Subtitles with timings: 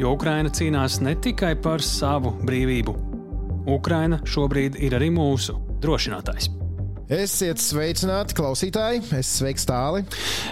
[0.00, 2.96] jo Ukraina cīnās ne tikai par savu brīvību.
[3.70, 6.50] Ukraina šobrīd ir arī mūsu drošinātājs.
[7.14, 9.02] Esiet sveicināti, klausītāji!
[9.18, 10.00] Es sveiks tāli.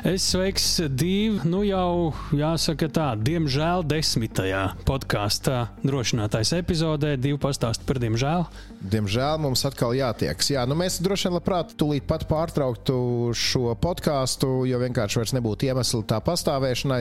[0.05, 7.15] Es sveiks divi, nu jau jāsaka tā, diemžēl desmitajā podkāstā drošinātais epizodē.
[7.17, 8.45] Divi pastāst par diemžēl.
[8.83, 10.51] Diemžēl mums atkal jātiekas.
[10.55, 12.97] Jā, nu mēs droši vien labprāt tūlīt pat pārtrauktu
[13.37, 17.01] šo podkāstu, jo vienkārši vairs nebūtu iemesli tā pastāvēšanai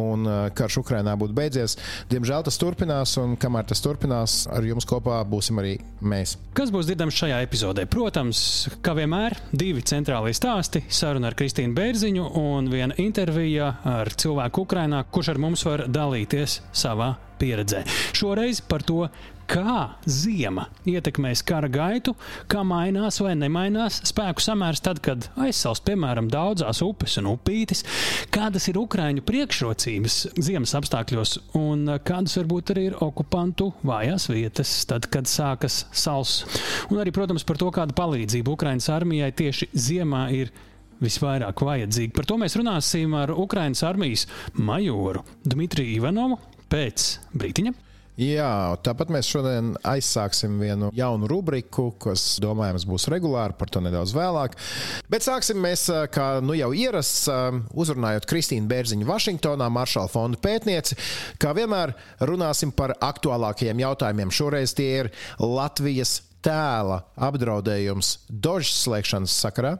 [0.00, 1.76] un uh, karš Ukrainā būtu beidzies.
[2.08, 6.38] Diemžēl tas turpinās, un kamēr tas turpinās, ar jums kopā būsim arī mēs.
[6.56, 7.84] Kas būs dzirdams šajā epizodē?
[7.90, 8.40] Protams,
[8.78, 15.04] Kā vienmēr, divi centrālie stāsti- saruna ar Kristīnu Bērziņu un viena intervija ar cilvēku Ukrajinā,
[15.10, 17.84] kurš ar mums var dalīties savā pieredzē.
[18.12, 19.08] Šoreiz par to,
[19.48, 19.76] kā
[20.08, 22.14] zima ietekmēs kara gaitu,
[22.50, 27.84] kā mainās vai nemainās spēku samērs tad, kad aizsals, piemēram, daudzās upes un upītes,
[28.34, 35.08] kādas ir Ukraiņu priekšrocības ziemas apstākļos un kādas varbūt arī ir okupantu vājās vietas, tad,
[35.12, 36.42] kad sākas sals.
[36.92, 40.52] Un arī, protams, par to, kāda palīdzība Ukraiņas armijai tieši ziemā ir
[41.02, 42.14] visvairāk vajadzīga.
[42.16, 44.26] Par to mēs runāsim ar Ukraiņas armijas
[44.58, 46.40] majoru Dmitriju Ivanovu
[46.72, 47.87] pēc brītiņa.
[48.18, 54.10] Jā, tāpat mēs šodien aizsāksim vienu jaunu rubriku, kas, domājams, būs regulāra, par to nedaudz
[54.16, 54.56] vēlāk.
[55.06, 57.28] Bet sāksim mēs, kā nu jau ierasts,
[57.78, 60.98] uzrunājot Kristīnu Bērziņu Vašingtonā, Maršala fonda pētnieci.
[61.38, 61.94] Kā vienmēr
[62.26, 64.34] runāsim par aktuālākajiem jautājumiem.
[64.34, 69.76] Šoreiz tie ir Latvijas tēla apdraudējums Dožas slēgšanas sakarā.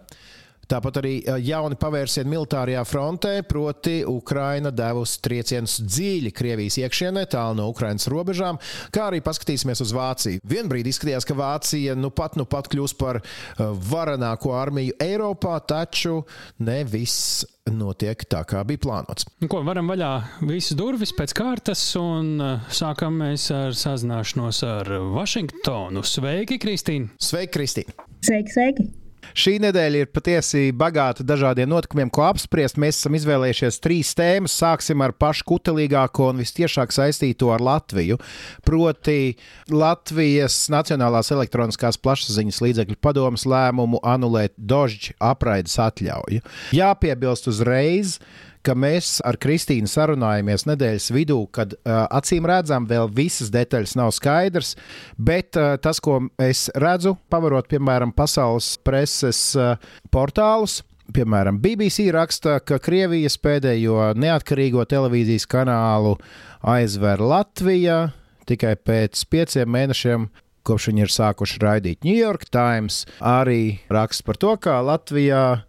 [0.68, 1.12] Tāpat arī
[1.46, 8.60] jauni pavērsieni militārajā frontē, proti, Ukraina devusi triecienus dziļi Krievijas iekšienē, tālu no Ukrainas robežām,
[8.92, 10.42] kā arī paskatīsimies uz Vāciju.
[10.44, 13.22] Vienbrīd izskatījās, ka Vācija nu pat, nu pat kļūs par
[13.58, 16.20] varenāko armiju Eiropā, taču
[16.60, 19.24] ne viss notiek tā, kā bija plānots.
[19.40, 20.12] Nu, ko, varam vaļā
[20.44, 22.36] visas durvis pēc kārtas, un
[22.68, 26.04] sākam mēs ar sazināšanos ar Vašingtonu.
[26.04, 27.14] Sveiki, Kristīne!
[27.16, 28.00] Sveiki, Kristīne!
[28.20, 28.90] Sveiki, sveiki!
[29.36, 32.78] Šī nedēļa ir patiesi bagāta dažādiem notikumiem, ko apspriest.
[32.80, 34.56] Mēs esam izvēlējušies trīs tēmas.
[34.58, 38.18] Sāksim ar pašu kutelīgāko un visciešāk saistīto ar Latviju.
[38.66, 39.36] Proti,
[39.72, 46.44] Latvijas Nacionālās elektroniskās plašsaziņas līdzekļu padomas lēmumu anulēt Dožģa apraides atļauju.
[46.76, 48.47] Jāpiebilst uzreiz, ka
[48.78, 54.74] mēs ar Kristīnu sarunājamies nedēļas vidū, kad uh, acīm redzam, vēl visas detaļas nav skaidrs,
[55.16, 59.76] bet uh, tas, ko es redzu, pavarot piemēram pasaules preses uh,
[60.12, 60.82] portālus.
[61.08, 66.18] Piemēram, BBC raksta, ka Krievijas pēdējo neatkarīgo televīzijas kanālu
[66.60, 68.10] aizver Latvija
[68.48, 70.28] tikai pēc pieciem mēnešiem
[70.68, 73.04] kopš viņi ir sākuši raidīt New York Times.
[73.24, 75.62] Arī raksts par to, kā Latvijā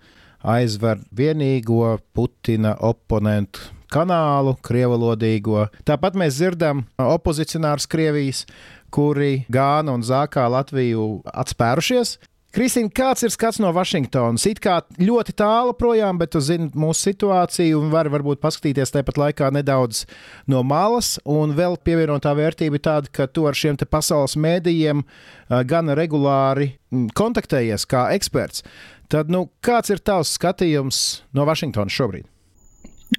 [0.44, 5.68] aizver vienīgo Putina oponentu kanālu, krievalodīgo.
[5.88, 8.44] Tāpat mēs dzirdam opozicionārus Krievijas,
[8.94, 12.18] kuri Gāna un Zākā Latviju atspērušies.
[12.50, 14.48] Kristīna, kāds ir skats no Vašingtonas?
[14.50, 19.20] It kā ļoti tālu projām, bet tu zini mūsu situāciju un vari varbūt paskatīties tāpat
[19.22, 20.08] laikā nedaudz
[20.50, 21.20] no malas.
[21.30, 25.06] Un vēl pievienotā vērtība ir tāda, ka tu ar šiem pasaules mēdījiem
[25.70, 26.72] gan regulāri
[27.14, 28.66] kontaktējies kā eksperts.
[29.10, 31.00] Tad, nu, kāds ir tavs skatījums
[31.34, 32.28] no Vašingtonas šobrīd?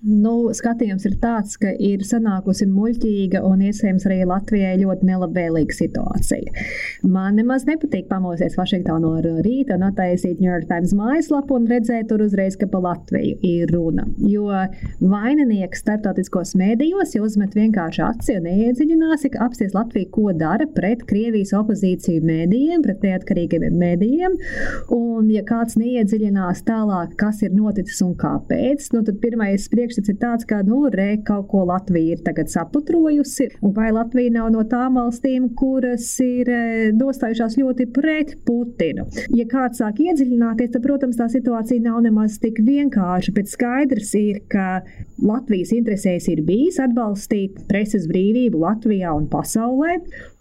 [0.00, 6.64] Nu, skatījums ir tāds, ka ir sanākusi muļķīga un iespējams arī Latvijai ļoti nelabvēlīga situācija.
[7.10, 12.08] Man nemaz nepatīk pamosties Vašingtonā no rīta un attaisīt New York Times mājaslapu un redzēt
[12.08, 14.06] tur uzreiz, ka pa Latviju ir runa.
[14.30, 14.46] Jo
[15.02, 21.02] vaininieks starptautiskos mēdījos jau uzmet vienkārši aci un neiedziļinās, ka apsties Latviju, ko dara pret
[21.10, 24.38] Krievijas opozīciju mēdījiem, pret neatkarīgiem mēdījiem.
[24.96, 30.18] Un, ja kāds neiedziļinās tālāk, kas ir noticis un kāpēc, nu, tad pirmais priekšstats ir
[30.20, 34.64] tāds, ka, nu, re, kaut ko Latvija ir tagad saputrojusi, un vai Latvija nav no
[34.68, 36.62] tām valstīm, kuras ir e,
[36.96, 39.06] nostājušās ļoti pret Putinu.
[39.36, 44.42] Ja kāds sāk iedziļināties, tad, protams, tā situācija nav nemaz tik vienkārša, bet skaidrs ir,
[44.52, 44.82] ka
[45.24, 49.96] Latvijas interesēs ir bijis atbalstīt preses brīvību Latvijā un pasaulē,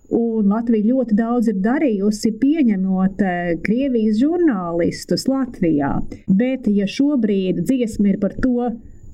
[0.09, 5.99] Un Latvija ļoti daudz ir darījusi, pieņemot eh, Krievijas žurnālistus Latvijā.
[6.25, 8.71] Bet, ja šobrīd dziesma ir par to,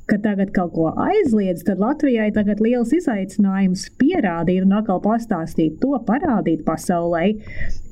[0.09, 5.95] ka tagad kaut ko aizliedz, tad Latvijai tagad liels izaicinājums pierādīt un atkal pastāstīt to,
[6.07, 7.23] parādīt pasaulē,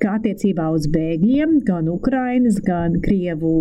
[0.01, 3.53] ka attiecībā uz bēgļiem, gan Ukrainas, gan Krievu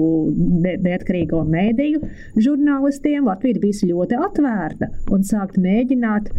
[0.63, 2.03] neatkarīgo mēdīju
[2.45, 6.33] žurnālistiem Latvija ir bijusi ļoti atvērta un sākt mēģināt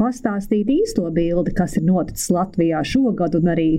[0.00, 3.70] pastāstīt īsto bildi, kas ir noticis Latvijā šogad un arī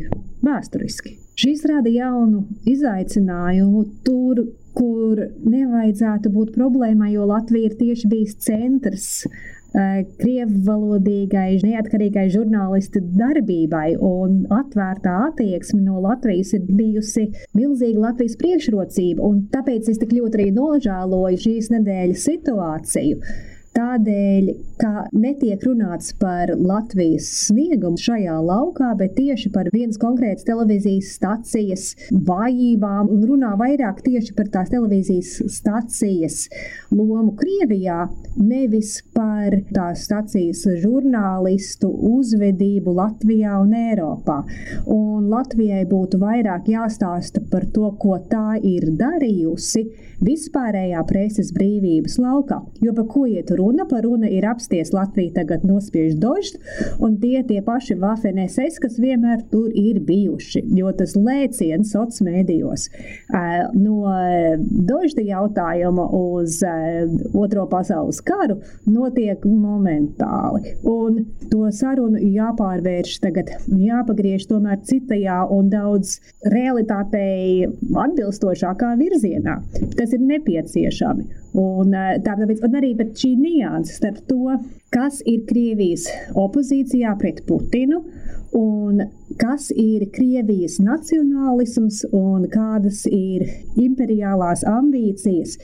[0.44, 1.23] vēsturiski.
[1.34, 4.44] Šis rada jaunu izaicinājumu tur,
[4.78, 5.20] kur
[5.50, 13.96] nevajadzētu būt problēmai, jo Latvija ir tieši bijis centrs eh, krievu valodīgai, neatkarīgai žurnālistu darbībai,
[13.98, 17.26] un atvērtā attieksme no Latvijas ir bijusi
[17.58, 19.34] milzīga Latvijas priekšrocība.
[19.58, 23.22] Tāpēc es tik ļoti arī nožēloju šīs nedēļas situāciju
[23.74, 24.50] Tādēļ,
[24.84, 31.86] ka netiek runāts par Latvijas sniegumu šajā laukā, bet tieši par vienas konkrētas televīzijas stacijas
[32.12, 36.42] vājībām, un runā vairāk tieši par tās televīzijas stacijas
[36.92, 44.42] lomu Krievijā, nevis par tās stacijas žurnālistu uzvedību Latvijā un Eiropā.
[44.92, 49.86] Un Latvijai būtu vairāk jāstāsta par to, ko tā ir darījusi
[50.24, 52.60] vispārējā preses brīvības laukā.
[52.84, 53.88] Jo par ko iet runa?
[53.90, 56.58] Par runa ir apsties Latviju tagad nospiež dožs,
[57.00, 60.64] un tie tie paši Vafeneses, kas vienmēr tur ir bijuši.
[60.74, 62.88] Jo tas lēciens sociālos mēdījos
[63.78, 64.14] no
[64.90, 66.62] dožda jautājuma uz
[67.34, 68.60] Otro pasaules karu
[68.90, 70.74] notiek momentāli.
[70.90, 71.22] Un
[71.52, 76.18] to sarunu jāpārvērš tagad, jāpagriež tomēr citajā un daudz
[76.50, 77.70] realitātei
[78.08, 79.60] atbilstošākā virzienā.
[79.98, 81.43] Tas ir nepieciešami.
[81.54, 81.94] Un,
[82.26, 84.56] tāpēc, un arī šī nianses starp to,
[84.94, 88.02] kas ir Krievijas opozīcijā pret Putinu
[88.58, 89.04] un
[89.38, 93.46] kas ir Krievijas nacionālisms un kādas ir
[93.78, 95.58] imperiālās ambīcijas.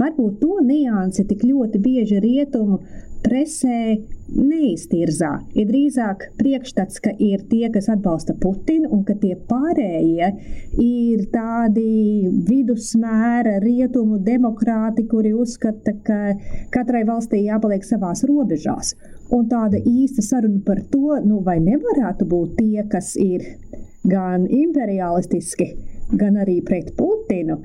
[0.00, 2.80] Varbūt to niansi tik ļoti bieži rietumu
[3.26, 3.96] presē
[4.32, 5.32] neiztirzā.
[5.58, 10.30] Ir drīzāk priekšstats, ka ir tie, kas atbalsta Putinu, un ka tie pārējie
[10.82, 16.20] ir tādi vidusmēra rietumu demokrāti, kuri uzskata, ka
[16.74, 18.94] katrai valstī jāpaliek savās robežās.
[19.34, 23.46] Un tāda īsta saruna par to, nu, vai nevarētu būt tie, kas ir
[24.06, 25.72] gan imperialistiski,
[26.14, 27.62] gan arī pret Putinu,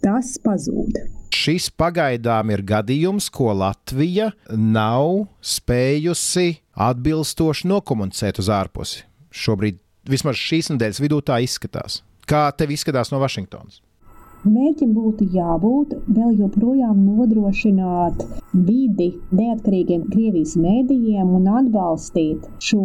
[0.00, 6.58] tas pazūd šis pagaidām ir gadījums, ko Latvija nav spējusi
[6.88, 9.06] atbilstoši nokomunicēt uz ārpusi.
[9.32, 12.02] Šobrīd, vismaz šīs nedēļas vidū, tā izskatās.
[12.28, 13.80] Kā tev izskatās no Vašingtonas?
[14.42, 22.82] Mērķim būtu jābūt vēl joprojām nodrošināt vidi neatkarīgiem Krievijas mēdījiem un atbalstīt šo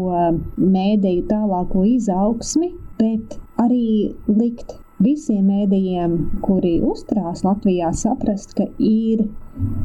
[0.62, 9.28] mēdīju tālāko izaugsmi, bet arī likt visiem mēdījiem, kuri uzturās Latvijā, saprast, ka ir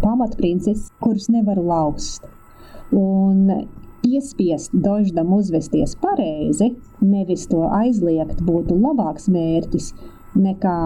[0.02, 2.24] pamatprincips, kurus nevar lauzt.
[2.92, 3.48] Un
[4.02, 9.92] piespiest Doždam uzvesties pareizi, nevis to aizliegt, būtu labāks mērķis
[10.34, 10.78] nekā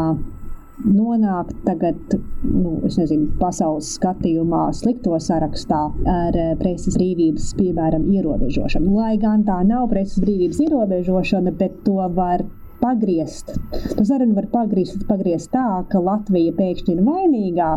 [0.85, 1.97] nonākt tagad,
[2.45, 8.93] nu, nezinu, pasaules skatījumā, slikto sarakstā ar preses brīvības, piemēram, ierobežošanu.
[8.99, 12.45] Lai gan tā nav preses brīvības ierobežošana, bet to var
[12.81, 13.53] pagriezt.
[13.97, 17.71] To sarunu var pagriezt, pagriezt tā, ka Latvija pēkšņi ir vainīgā,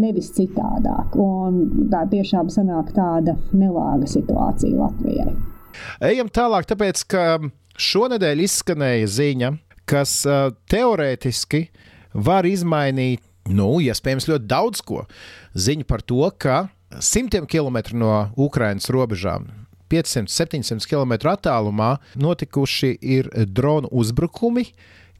[0.00, 1.16] nevis citādāk.
[1.20, 5.34] Un tā tiešām sanāk tāda nelāga situācija Latvijai.
[6.10, 7.24] Ejam tālāk, tāpēc ka
[7.80, 9.52] šonadēļ izskanēja ziņa,
[9.90, 10.20] kas
[10.70, 11.64] teorētiski
[12.14, 15.04] var izmainīt, nu, iespējams, ļoti daudz ko.
[15.58, 16.66] Ziņa par to, ka
[17.02, 19.48] simtiem kilometru no Ukrainas robežām
[19.90, 24.68] 500-700 km attālumā notikuši ir dronu uzbrukumi.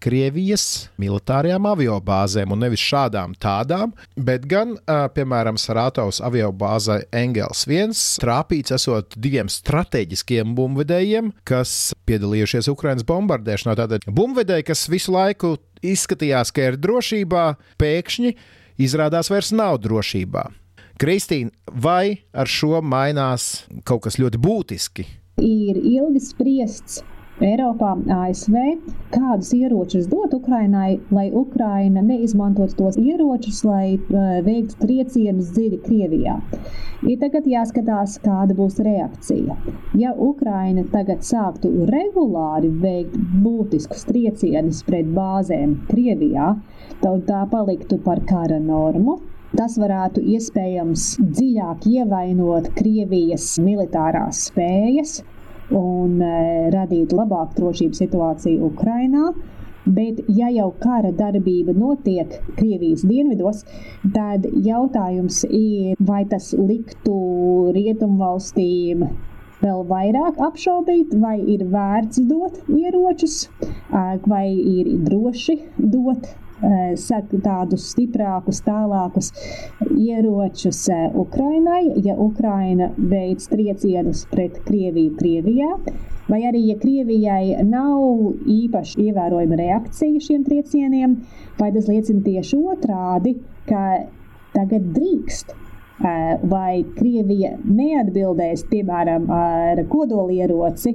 [0.01, 8.73] Krievijas militārajām aviobāzēm, un nevis šādām tādām, bet gan, piemēram, Sarātovas aviobāzē Engels 1 trāpīts
[8.73, 13.77] esot diviem strateģiskiem bumbvedējiem, kas piedalījušies Ukraiņas bombardēšanā.
[13.83, 17.45] Tātad bumbvedēji, kas visu laiku izskatījās, ka ir drošībā,
[17.81, 18.33] pēkšņi
[18.81, 20.49] izrādās vairs nav drošībā.
[21.01, 21.49] Kristīna,
[21.81, 23.45] vai ar šo mainās
[23.89, 25.07] kaut kas ļoti būtiski?
[25.41, 26.99] Ir ilgi spriests
[27.41, 28.57] Eiropā, ASV,
[29.15, 36.37] kādus ieročus dot Ukrainai, lai Ukraina neizmantotu tos ieročus, lai uh, veiktu triecienus dziļi Krievijā.
[37.09, 39.57] Ir tagad jāskatās, kāda būs reakcija.
[39.97, 46.53] Ja Ukraina tagad sāktu regulāri veikt būtiskus triecienus pret bāzēm Krievijā,
[47.01, 49.23] tad tā paliktu par kara normu.
[49.59, 55.17] Tas varētu iespējams dziļāk ievainot Krievijas militārās spējas
[55.75, 56.35] un e,
[56.75, 59.33] radīt labāku drošības situāciju Ukrajinā.
[59.91, 63.65] Bet, ja jau kara darbība notiek Krievijas dienvidos,
[64.15, 67.17] tad jautājums ir, vai tas liktu
[67.75, 69.07] rietumvalstīm
[69.65, 73.49] vēl vairāk apšaubīt, vai ir vērts dot ieročus,
[74.31, 75.59] vai ir droši
[75.97, 76.31] dot
[76.61, 79.33] tādus stiprākus, tālākus
[79.97, 85.73] ieročus Ukrainai, ja Ukraina veids triecienus pret Krieviju Krievijā.
[86.31, 91.17] Vai arī, ja Krievijai nav īpaši ievērojama reakcija šiem triecieniem,
[91.59, 93.35] vai tas liecina tieši otrādi,
[93.67, 94.07] ka
[94.55, 95.57] tagad drīkst
[96.49, 100.95] vai Krievija neatbildēs, piemēram, ar kodolieroci,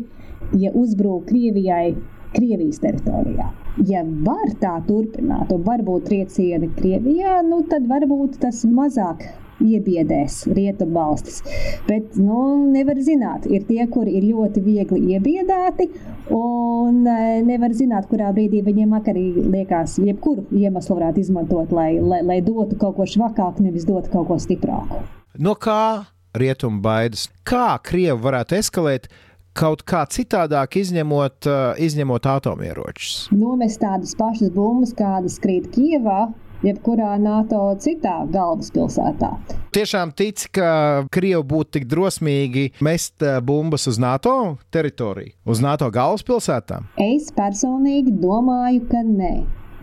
[0.62, 1.94] ja uzbrūk Krievijai
[2.36, 3.65] Krievijas teritorijā.
[3.84, 9.26] Ja var tā turpināt, un varbūt triecieni Krievijā, nu, tad varbūt tas mazāk
[9.64, 11.42] iebiedēs rietumvalstis.
[11.88, 12.40] Bet nu,
[12.72, 15.90] nevar zināt, ir tie, kuri ir ļoti viegli iebiedēti,
[16.36, 22.22] un e, nevar zināt, kurā brīdī viņiem arī liekas, jebkuru iemeslu varētu izmantot, lai, lai,
[22.26, 25.04] lai dotu kaut ko švakāku, nevis dotu kaut ko stiprāku.
[25.36, 27.30] No kā rietumu baidas?
[27.48, 29.10] Kā Krievi varētu eskalēt?
[29.56, 33.28] Kaut kā citādāk, izņemot, uh, izņemot atomieročus?
[33.36, 36.28] Nomest tādas pašas bumbas, kādas krīt Kijavā,
[36.66, 39.32] jebkurā NATO citā galvaspilsētā.
[39.76, 40.70] Tiešām tic, ka
[41.14, 46.90] Krievi būtu tik drosmīgi mest uh, bumbas uz NATO teritoriju, uz NATO galvaspilsētām?
[47.02, 49.36] Es personīgi domāju, ka nē.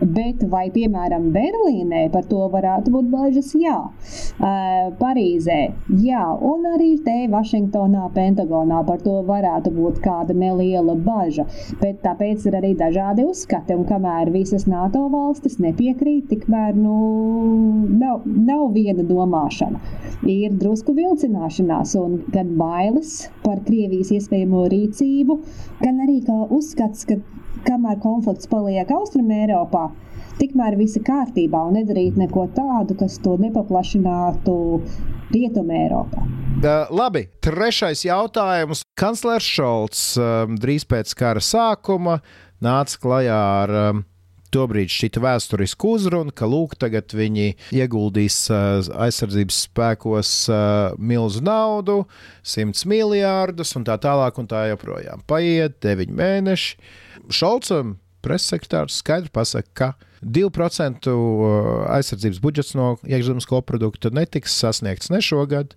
[0.03, 3.53] Bet vai, piemēram, Berlīnē par to varētu būt bažas?
[3.55, 5.59] Jā, uh, Parīzē,
[6.03, 11.45] jā, un arī te Vašingtonā, Pentagonā par to varētu būt kāda neliela baža.
[11.81, 16.97] Bet tāpēc ir arī dažādi uzskati, un kamēr visas NATO valstis nepiekrīt, tikmēr nu,
[17.99, 19.79] nav, nav viena domāšana.
[20.29, 25.39] Ir drusku vilcināšanās, un gan bailes par Krievijas iespējamo rīcību,
[25.83, 26.19] gan arī
[26.53, 27.17] uzskats, ka
[27.67, 29.87] kamēr konflikts paliek Austrumē Eiropā,
[30.39, 34.55] tikmēr viss ir kārtībā un nedarīt neko tādu, kas to nepaplašinātu
[35.33, 36.25] Rietumē Eiropā.
[36.63, 38.83] Uh, labi, trešais jautājums.
[38.99, 42.19] Kanclers Šolts um, drīz pēc kara sākuma
[42.63, 44.03] nāca klajā ar um,
[44.53, 50.31] tobrīd šķita vēsturisku uzrunu, ka lūk, tagad viņi ieguldīs aizsardzības spēkos
[51.01, 52.03] milzu naudu,
[52.45, 55.25] 100 miljārdus un tā tālāk un tā joprojām.
[55.29, 56.79] Paiet 9 mēneši.
[57.33, 59.91] Šolcam pressekretārs skaidri pasaka, ka
[60.23, 61.11] 2%
[61.91, 65.75] aizsardzības budžets no iekšzemes koprodukta netiks sasniegts ne šogad,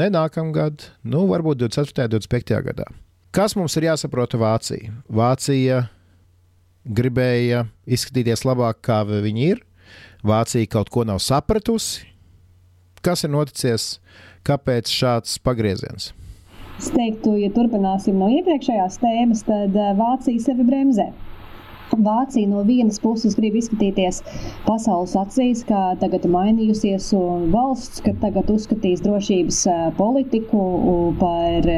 [0.00, 2.08] ne nākamgad, nu, varbūt 24.
[2.08, 2.56] un 25.
[2.66, 2.88] gadā.
[3.34, 4.92] Kas mums ir jāsaprot Vācija?
[5.10, 5.84] Vācija
[6.84, 9.62] gribēja izskatīties labāk, kā viņi ir.
[10.24, 12.06] Vācija kaut ko nav sapratusi.
[13.04, 13.98] Kas ir noticis?
[14.44, 16.12] Kāpēc šāds pagrieziens?
[16.80, 21.06] Es teiktu, ja turpināsim no iepriekšējās tēmas, tad eh, Vācija sevi bremzē.
[21.94, 24.20] Vācija no vienas puses grib izskatīties
[24.66, 27.10] pasaules acīs, kā tagad mainījusies
[27.54, 29.60] valsts, ka tagad uzskatīs drošības
[29.98, 30.64] politiku
[31.20, 31.68] par,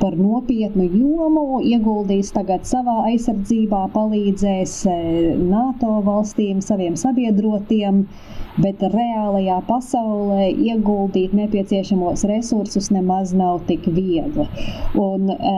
[0.00, 4.80] par nopietnu jomu, ieguldīs tagad savā aizsardzībā, palīdzēs
[5.54, 8.04] NATO valstīm, saviem sabiedrotiem
[8.62, 14.46] bet reālajā pasaulē ieguldīt nepieciešamos resursus nemaz nav tik viegli.
[15.00, 15.54] Un e,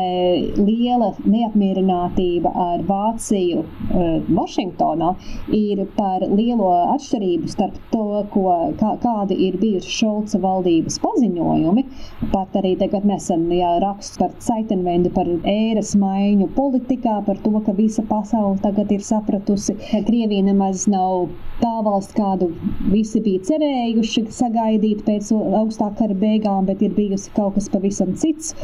[0.57, 4.07] liela neapmierinātība ar Vāciju e,
[4.39, 5.13] Vašingtonā
[5.57, 8.47] ir par lielo atšķirību starp to, ko,
[8.81, 11.87] kā, kādi ir bijuši Šolca valdības paziņojumi.
[12.33, 17.77] Pat arī tagad nesen jā, raksts par Ceitenvendu, par ēras maiņu politikā, par to, ka
[17.77, 21.29] visa pasaule tagad ir sapratusi, ka Krievija nemaz nav
[21.61, 22.51] tā valsts, kādu
[22.91, 28.55] visi bija cerējuši sagaidīt pēc augstā kara beigām, bet ir bijusi kaut kas pavisam cits.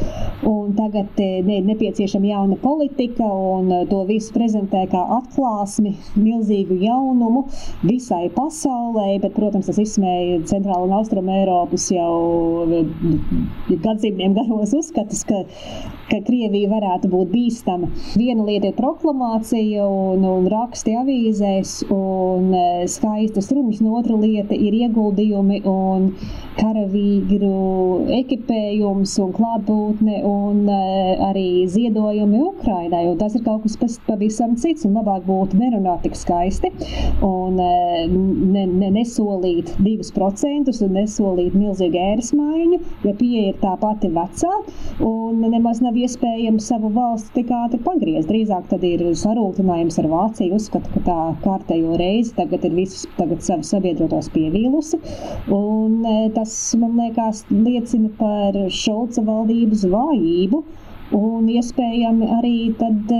[0.73, 7.43] Tagad ne, nepieciešama jauna politika, un e, to visu prezentē kā atklāsmi, milzīgu jaunumu
[7.83, 9.19] visai pasaulē.
[9.23, 12.81] Bet, protams, tas izsmēja Centrāla un Austruma Eiropas jau e,
[13.83, 15.43] gadsimtiem garos uzskatus, ka,
[16.09, 17.91] ka Krievija varētu būt bīstama.
[18.17, 24.53] Viena lieta ir proklamācija un, un raksti avīzēs un e, skaistas runas, no otra lieta
[24.53, 26.11] ir ieguldījumi un
[26.59, 33.07] karavīru ekipējums un klātbūtne un uh, arī ziedojumi Ukrainai.
[33.09, 36.69] Un tas ir kaut kas pavisam cits un labāk būtu nerunāt tik skaisti
[37.25, 43.59] un uh, ne, ne, nesolīt divus procentus un nesolīt milzīgu ēras maiņu, ja pieeja ir
[43.63, 44.53] tā pati vecā
[45.03, 48.29] un nemaz nav iespējams savu valsti tik ātri pagriezt.
[48.29, 53.41] Drīzāk tad ir sarūktinājums ar Vāciju, uzskata, ka tā kārtējo reizi tagad ir visus tagad
[53.45, 54.99] savu sabiedroto tos pievīlusi.
[55.53, 60.63] Un, e, tas, man liekas, liecina par Šolca valdības vājību.
[61.13, 63.11] un iespējami arī tad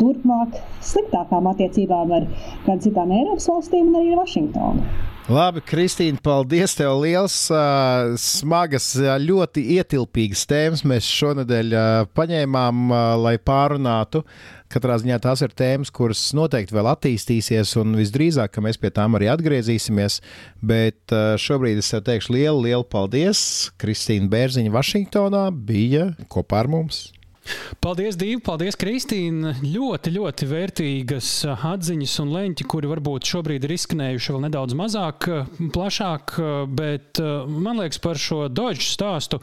[0.00, 2.26] turpmāk sliktākām attiecībām ar
[2.64, 5.11] kādām citām Eiropas valstīm un arī ar Vašingtonu.
[5.30, 7.36] Labi, Kristīne, paldies tev liels.
[8.18, 8.88] Smagas,
[9.22, 11.76] ļoti ietilpīgas tēmas mēs šonadēļ
[12.10, 12.90] paņēmām,
[13.22, 14.24] lai pārunātu.
[14.72, 19.30] Katrā ziņā tās ir tēmas, kuras noteikti vēl attīstīsies, un visdrīzāk, mēs pie tām arī
[19.30, 20.18] atgriezīsimies.
[20.58, 23.70] Bet šobrīd es tev teikšu lielu, lielu paldies.
[23.78, 27.04] Kristīna Bērziņa Vašingtonā bija kopā ar mums.
[27.82, 28.38] Paldies, Dīva!
[28.46, 29.56] Paldies, Kristīna!
[29.64, 35.26] Ļoti, ļoti vērtīgas atziņas un leņķi, kuri varbūt šobrīd ir izskanējuši vēl nedaudz mazāk,
[35.74, 36.36] plašāk,
[36.70, 37.18] bet
[37.50, 39.40] man liekas, par šo Dodge stāstu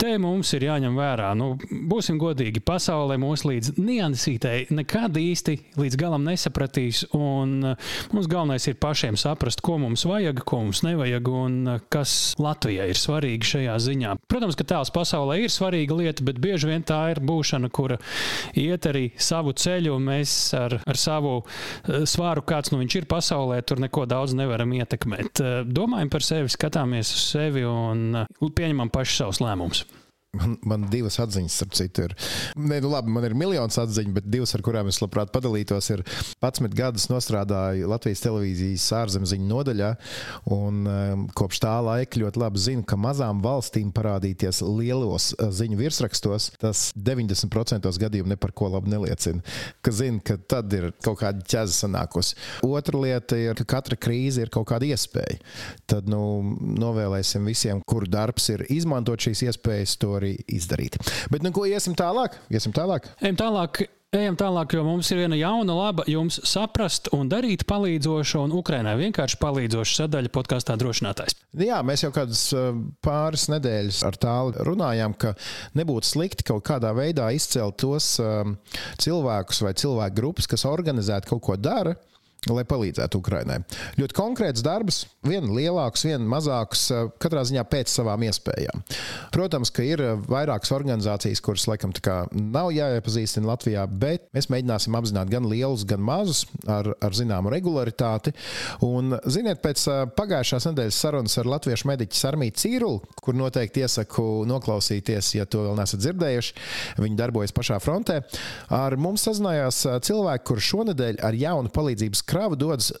[0.00, 1.30] te mums ir jāņem vērā.
[1.38, 1.54] Nu,
[1.88, 7.72] būsim godīgi, pasaulē mūs līdz niansītei nekad īsti līdz galam nesapratīs, un
[8.12, 11.58] mums galvenais ir pašiem saprast, ko mums vajag, ko mums nevajag, un
[11.92, 14.14] kas Latvijai ir svarīgi šajā ziņā.
[14.28, 17.98] Protams, ka tēls pasaulē ir svarīga lieta, bet bieži vien tā ir būšana, kura
[18.58, 23.08] iet arī savu ceļu, un mēs ar, ar savu eh, svāru, kāds nu viņš ir
[23.10, 25.40] pasaulē, tur neko daudz nevaram ietekmēt.
[25.40, 29.84] Eh, domājam par sevi, skatāmies uz sevi un eh, pieņemam paši savus lēmumus.
[30.30, 32.12] Man, man divas atziņas, starp citu, ir.
[32.54, 36.04] Nē, nu labi, man ir miljonus atziņu, bet divas, ar kurām es labprāt padalītos, ir
[36.38, 39.88] 11 gadus strādāju Latvijas televīzijas ārzemziņu nodaļā.
[40.54, 45.80] Un, um, kopš tā laika ļoti labi zinu, ka mazām valstīm parādīties lielos uh, ziņu
[45.80, 49.42] virsrakstos, tas 90% gadījumu par ko labu neliecina.
[49.82, 52.38] Ka zinu, ka tad ir kaut kāda ķēze sanākusi.
[52.70, 55.42] Otra lieta ir, ka katra krīze ir kaut kāda iespēja.
[55.90, 56.22] Tad nu,
[56.78, 61.00] novēlēsim visiem, kuru darbs ir izmantot šīs iespējas, to arī izdarīt.
[61.32, 62.38] Bet, nu, ko iesim tālāk?
[62.52, 63.08] Iesim tālāk.
[63.20, 63.86] Ejam tālāk.
[64.10, 68.96] Ejam tālāk, jo mums ir viena jauna, laba, jums saprast un darīt palīdzoša, un Ukraiņai
[68.98, 71.36] vienkārši palīdzoša sadaļa podkāstā drošinātājs.
[71.62, 72.72] Jā, mēs jau kādas uh,
[73.06, 75.36] pāris nedēļas ar tālu runājām, ka
[75.78, 78.56] nebūtu slikti kaut kādā veidā izcelt tos um,
[78.98, 81.94] cilvēkus vai cilvēku grupas, kas organizēti kaut ko dara
[82.48, 83.58] lai palīdzētu Ukraiņai.
[84.00, 88.84] Ļoti konkrēts darbs, viena lielāks, viena mazāks, eh, katrā ziņā pēc savām iespējām.
[89.34, 91.92] Protams, ka ir eh, vairākas organizācijas, kuras laikam
[92.32, 98.32] nav jāiepazīstina Latvijā, bet mēs mēģināsim apzināt gan lielus, gan mazus ar, ar zināmu regularitāti.
[98.86, 104.46] Un, ziniet, pēc eh, pagājušās nedēļas sarunas ar latviešu mediķu Sarmītu Cīrulu, kur noteikti iesaku
[104.48, 106.56] noklausīties, ja to vēl neesat dzirdējuši,
[107.04, 108.20] viņi darbojas pašā frontē,
[108.72, 112.92] ar mums sazinājās cilvēki, kurš šonadēļ ar jaunu palīdzības krava dodas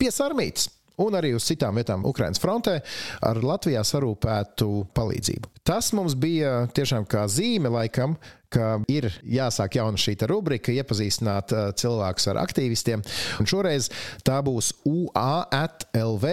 [0.00, 2.76] pie Sarmītas un arī uz citām vietām Ukraiņas frontē
[3.24, 5.50] ar Latvijā sarūpētu palīdzību.
[5.66, 8.16] Tas mums bija tiešām kā zīme, laikam,
[8.52, 13.04] ka ir jāsāk jauna šī rubrika, iepazīstināt uh, cilvēkus ar aktīvistiem.
[13.40, 13.88] Un šoreiz
[14.26, 16.26] tā būs UALV,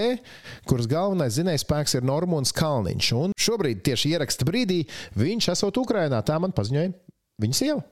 [0.67, 3.13] kuras galvenais zinējs spēks ir Normons Kalniņš.
[3.21, 4.81] Un šobrīd, tieši ieraksta brīdī,
[5.19, 6.91] viņš esot Ukrainā, tā man paziņoja
[7.39, 7.85] viņa sieva.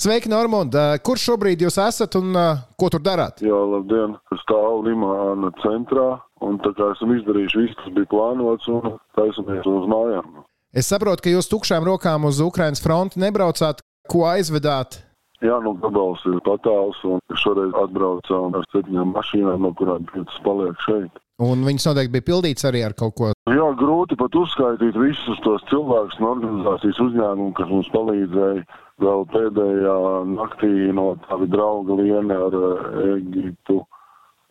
[0.00, 0.72] Sveiki, Normund!
[1.04, 3.42] Kur šobrīd jūs esat un uh, ko tur darāt?
[3.44, 4.14] Jā, labdien!
[4.40, 6.06] Stāvu Limāna centrā
[6.40, 10.40] un tā kā esam izdarījuši visu, kas bija plānots un taisamies uz mājām.
[10.72, 13.84] Es saprotu, ka jūs tukšām rokām uz Ukrainas fronti nebraucāt.
[14.08, 15.02] Ko aizvedāt?
[15.44, 20.80] Jā, nu gabals ir patāls un šoreiz atbraucām ar septiņām mašīnām, no kurām piecas paliek
[20.88, 21.20] šeit.
[21.44, 23.34] Un viņas noteikti bija pildītas arī ar kaut ko.
[23.52, 28.64] Jā, grūti pat uzskaitīt visus tos cilvēkus un organizācijas uzņēmumu, kas mums palīdzēja
[29.00, 29.96] vēl pēdējā
[30.34, 33.80] naktī no tavi drauga Liene ar eh, Egitu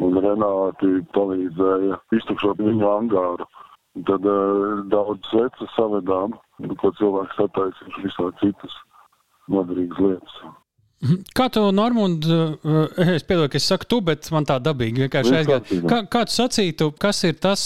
[0.03, 3.47] un Renāti palīdzēja iztukšot viņu angāru.
[4.07, 6.35] Tad uh, daudz sveces savedām,
[6.79, 8.75] ko cilvēks sataisījuši visā citas
[9.51, 10.37] noderīgas lietas.
[11.03, 11.25] Mhm.
[11.35, 15.35] Kā tu, Normund, eh, es piedodu, ka es saku tu, bet man tā dabīgi vienkārši
[15.41, 15.81] aizgāja.
[15.89, 17.65] Kā, kā tu sacītu, kas ir tas,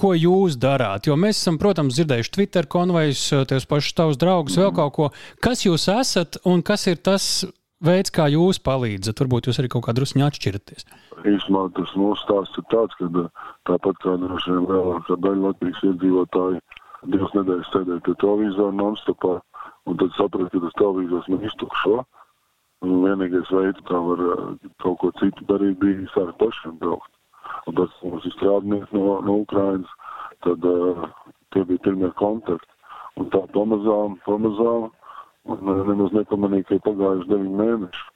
[0.00, 1.08] ko jūs darāt?
[1.08, 5.08] Jo mēs esam, protams, dzirdējuši Twitter konvejus, eh, tevis pašus tavus draugus, vēl kaut ko.
[5.44, 7.44] Kas jūs esat un kas ir tas
[7.84, 9.20] veids, kā jūs palīdzat?
[9.20, 10.86] Varbūt jūs arī kaut kā druskuņi atšķiraties.
[11.24, 13.28] Īsumā tas mūsu stāsts ir tāds, ka
[13.68, 16.60] tāpat kā droši vien lielākā daļa Latvijas iedzīvotāji
[17.08, 19.36] divas nedēļas sēdēja pie televizora non-stopā,
[19.88, 22.02] un tad saprata, ka tas televizors man iztukšo.
[22.80, 27.12] Un vienīgais veids, kā var eh, kaut ko citu darīt, bija sākt pašiem braukt.
[27.70, 27.92] Un tas
[28.26, 29.90] ir strādnieks no, no Ukrainas,
[30.44, 31.04] tad uh,
[31.54, 32.66] tie bija pirmie kontakti.
[33.20, 34.88] Un tā pamazām, pamazām,
[35.50, 38.06] un uh, nemaz nepamanīja, ka ir pagājuši deviņi mēneši.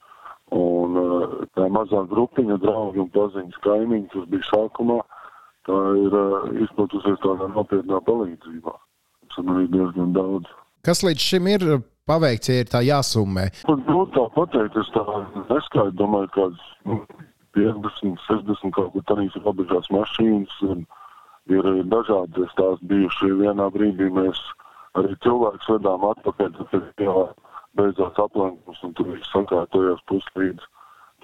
[0.58, 5.00] Un uh, tā mazā grupiņa draugi un paziņas kaimiņi, kas bija sākumā,
[5.68, 6.18] tā ir
[6.66, 8.76] izplatusies tādā nopietnā palīdzībā.
[9.34, 10.50] Tas ir diezgan daudz.
[10.84, 11.62] Kas līdz šim ir
[12.08, 13.46] paveikts, ja ir tā jāsummē?
[13.68, 15.04] Man grūti tā pateikt, es tā
[15.48, 16.98] neskaidu, domāju, kāds nu,
[17.54, 20.60] 50, 60 kaut kur ir robežās mašīnas
[21.52, 23.32] ir dažādi stāsti bijuši.
[23.40, 24.40] Vienā brīdī mēs
[24.98, 27.26] arī cilvēks vedām atpakaļ, tad jau
[27.78, 30.64] beidzās aplenkums un tur viss sakārtojās puslīdz.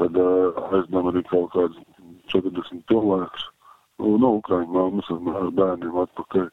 [0.00, 1.80] Tad uh, aizdām arī kaut kāds
[2.32, 3.48] 40 cilvēkus.
[4.00, 6.46] Nu, no Ukraiņu mammas ar bērniem atpakaļ.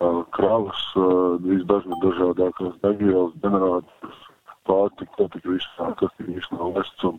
[0.00, 4.20] Uh, kravas, uh, visdažādākās degvielas, ģenerators,
[4.68, 7.18] pārtika, ko tik viss tā, kas tik viss nav vests un,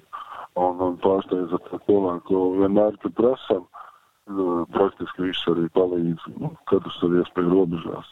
[0.59, 6.51] un, un pārsteidz ar to cilvēku, vienmēr, kad prasam, uh, praktiski viss arī palīdz, nu,
[6.71, 8.11] katrs ar iespēju robežās.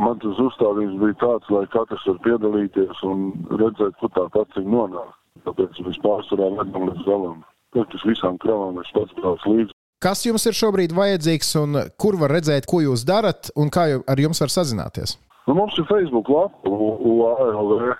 [0.00, 3.26] Man tas uzstādījums bija tāds, lai katrs var piedalīties un
[3.60, 5.12] redzēt, kur tā paciņa nonāk.
[5.46, 7.42] Tāpēc mēs pārsvarā vedam līdz galam.
[7.72, 9.76] Praktiski visām kravām es pats braucu līdzi.
[10.02, 14.22] Kas jums ir šobrīd vajadzīgs un kur var redzēt, ko jūs darat un kā ar
[14.22, 15.14] jums var sazināties?
[15.46, 17.92] Nu, mums ir Facebook lapa, UALV.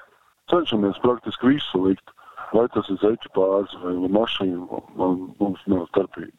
[0.51, 2.15] Cenšamies praktiski visu likt.
[2.53, 6.37] Vai tas ir zeķu pāris vai mašīna, man, mums nav starpība.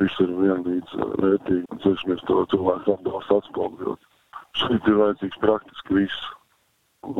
[0.00, 4.06] Viss ir vienlīdz vērtīgi un cenšamies to cilvēku atbalstu atspoguļot.
[4.60, 6.30] Šeit ir vajadzīgs praktiski viss.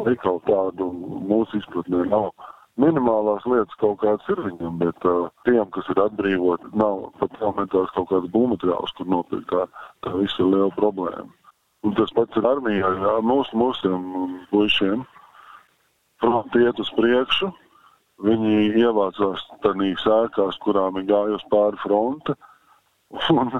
[0.06, 0.88] Veikal tādu
[1.28, 2.30] mūsu izpratnē nav.
[2.80, 7.92] Minimālās lietas kaut kādas ir viņam, bet uh, tiem, kas ir atbrīvoti, nav pat elementārs
[7.96, 9.50] kaut kāds būvmateriāls, kur nopirkt.
[9.50, 9.66] Tā,
[10.06, 11.28] tā viss ir liela problēma.
[11.84, 14.06] Un tas pats ir armijā, jā, mūsu, mūsiem
[14.52, 15.04] puišiem.
[16.20, 17.50] Fronti iet uz priekšu,
[18.24, 22.36] viņi ievācās tādīs ēkās, kurām ir gājusi pāri fronte.
[23.34, 23.50] Un,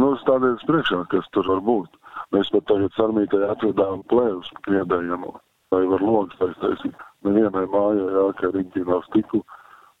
[0.00, 1.92] nu, stādījās priekšā, kas tur var būt.
[2.34, 5.36] Mēs pat tagad armijai atvedām plēvus kriedējamo,
[5.74, 7.04] lai var logs taisīt.
[7.26, 9.42] Nevienai mājai, jā, ka riņķī nav stiklu.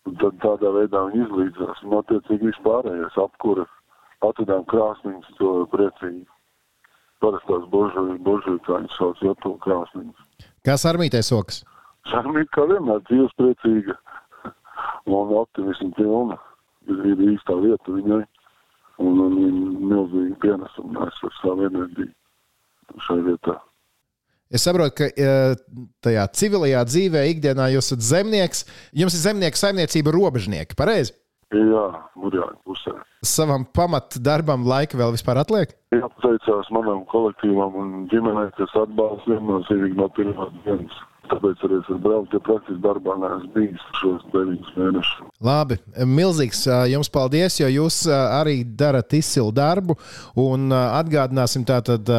[0.06, 1.84] Un tad tādā veidā viņi izlīdzās.
[1.86, 3.66] Un attiecīgi vispārējais apkura
[4.26, 6.26] atvedām krāsniņas, to priecīgi.
[7.22, 10.50] Parastās božu, božu, kā viņi sauc, jotu krāsniņas.
[10.66, 11.62] Kas armītē sokas?
[12.10, 13.96] Sarmīt kā vienmēr dzīves priecīga
[15.06, 16.38] un optimismu pilna.
[16.86, 18.20] Ir, īstā vieta viņai
[19.02, 19.56] un, un, un
[19.90, 22.12] milzīgi pienesumu ar savu enerģiju
[23.02, 23.56] šai vietā.
[24.54, 25.26] Es saprotu, ka
[26.06, 28.62] tajā civilajā dzīvē, ikdienā jūs esat zemnieks.
[28.94, 31.16] Jums ir zemnieku saimniecība robežnieki, pareizi?
[31.54, 31.82] Jā,
[32.18, 32.92] Mūrjāņu pusē.
[33.26, 35.74] Savam pamatdarbam laika vēl vispār atliek?
[35.94, 40.98] Jā, pateicās manam kolektīvam un ģimenei, kas atbalsta viennozīmīgi no pirmās dienas.
[41.30, 45.30] Tāpēc arī es braucu, ja praktiski darbā neesmu bijis šos deviņus mēnešus.
[45.46, 46.62] Labi, milzīgs
[46.92, 49.96] jums paldies, jo jūs arī darat izcilu darbu.
[50.40, 52.10] Un atgādināsim, tātad,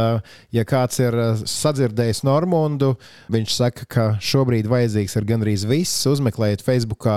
[0.54, 1.18] ja kāds ir
[1.48, 2.94] sadzirdējis Normundu,
[3.34, 6.06] viņš saka, ka šobrīd vajadzīgs ir gandrīz viss.
[6.10, 7.08] Uzmeklējiet Facebook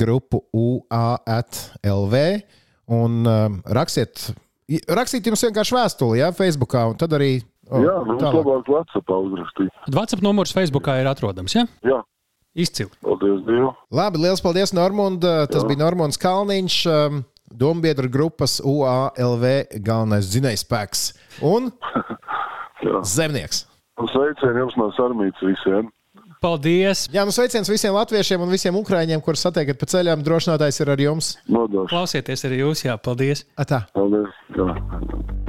[0.00, 2.16] grupu UALV
[2.96, 3.30] un
[3.78, 4.30] rakstiet.
[4.66, 8.36] Rakstīt jums vienkārši vēstuli, ja, Facebookā, un tad arī Oh, jā, mums tālāk.
[8.38, 9.72] labāk WhatsApp uzrakstīt.
[9.94, 11.64] WhatsApp numurs Facebookā ir atrodams, ja?
[11.82, 12.02] Jā.
[12.56, 12.88] Izcili.
[13.04, 13.74] Paldies Dievam.
[13.92, 15.20] Labi, liels paldies, Normund.
[15.20, 15.66] Tas Jā.
[15.68, 17.18] bija Normons Kalniņš, um,
[17.52, 19.44] Dombiedra grupas UALV
[19.84, 21.02] galvenais dzinējspēks
[21.44, 21.68] un
[23.16, 23.66] zemnieks.
[24.12, 25.90] Sveicieni jums no Sarmītas visiem!
[26.44, 27.06] Paldies!
[27.12, 30.24] Jā, nu sveiciens visiem latviešiem un visiem ukrāņiem, kurus satiekat pa ceļām.
[30.26, 31.32] Drošinātājs ir ar jums.
[31.48, 31.90] Nodošu.
[31.94, 33.46] Klausieties arī jūs, jā, paldies!
[33.56, 33.84] Atā.
[33.96, 34.32] Paldies!
[34.56, 35.44] Jā.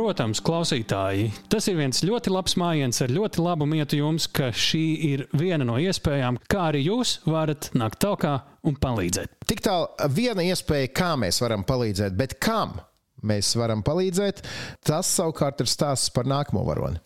[0.00, 4.80] Protams, klausītāji, tas ir viens ļoti labs mājiens ar ļoti labu mietu jums, ka šī
[5.10, 9.34] ir viena no iespējām, kā arī jūs varat nākt tālāk un palīdzēt.
[9.44, 12.78] Tik tālu viena iespēja, kā mēs varam palīdzēt, bet kam
[13.28, 14.40] mēs varam palīdzēt,
[14.88, 16.96] tas savukārt ir stāsts par nākamo varoni.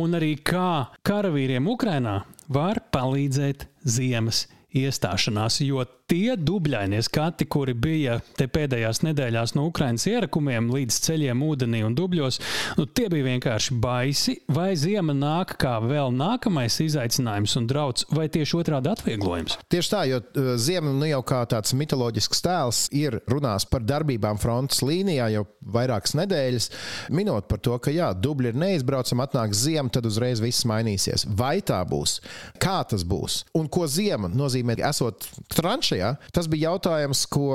[0.00, 8.18] Un arī kā karavīriem Ukrajinā var palīdzēt ziemas iestāšanās, jo tie dubļainie skati, kuri bija
[8.36, 12.38] te pēdējās nedēļās no Ukraiņas ierakumiem līdz ceļiem ūdenī un dubļos,
[12.78, 14.36] nu, tie bija vienkārši baisi.
[14.52, 19.58] Vai ziema nāk kā vēl nākamais izaicinājums un draudz, vai tieši otrādi atvieglojums?
[19.72, 24.40] Tieši tā, jo uh, ziema nu jau kā tāds mitoloģisks tēls ir runās par darbībām
[24.42, 26.68] frontes līnijā jau vairākas nedēļas,
[27.14, 31.26] minot par to, ka jā, dubļi ir neizbraucami, atnāks ziema, tad uzreiz viss mainīsies.
[31.38, 32.18] Vai tā būs?
[32.62, 33.42] Kā tas būs?
[33.58, 35.91] Un ko ziema nozīmē, esot tranšajā?
[35.98, 36.14] Ja?
[36.32, 37.50] Tas bija jautājums, ko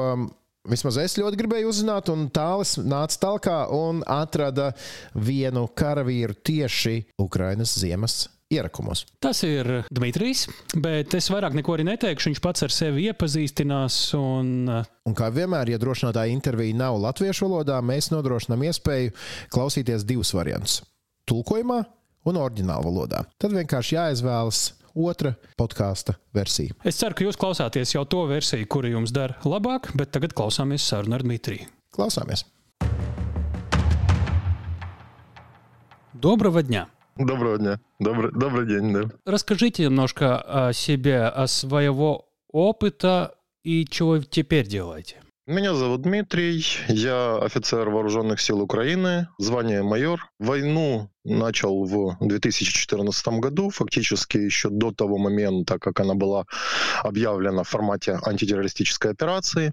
[0.68, 4.74] Vismaz es ļoti gribēju uzzināt, un tālis nāca tālāk un atrada
[5.16, 9.06] vienu karavīru tieši Ukrainas ziemas ierakumos.
[9.24, 10.46] Tas ir Dmitrijs,
[10.84, 12.32] bet es vairāk neko arī neteikšu.
[12.32, 14.00] Viņš pats ar sevi iepazīstinās.
[14.20, 19.16] Un, un kā vienmēr, ja drošinātāja intervija nav latviešu valodā, mēs nodrošinām iespēju
[19.54, 20.82] klausīties divus variantus-
[21.30, 21.84] tulkojumā
[22.28, 23.24] un oriģinālā valodā.
[23.40, 24.66] Tad vienkārši jāizvēlas
[24.97, 26.77] otra podkāsta versija.
[26.85, 30.87] Es ceru, ka jūs klausāties jau to versiju, kura jums dara labāk, bet tagad klausāmies
[30.87, 31.69] sarunu ar Dmitriju.
[31.93, 32.47] Klausāmies!
[36.13, 36.89] Доброго дня!
[37.17, 37.81] Доброго дня.
[37.99, 39.11] Добрый, добрый день, да.
[39.27, 45.21] Расскажите немножко о себе, о своего опыта и чего вы теперь делаете.
[45.50, 50.30] Меня зовут Дмитрий, я офицер Вооруженных сил Украины, звание майор.
[50.40, 56.44] Войну начал в 2014 году, фактически еще до того момента, как она была
[57.02, 59.72] объявлена в формате антитеррористической операции.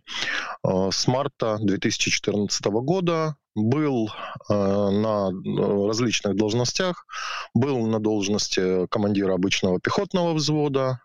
[0.65, 4.13] Э, с марта 2014 года был
[4.49, 7.05] э, на э, различных должностях,
[7.53, 11.01] был на должности командира обычного пехотного взвода,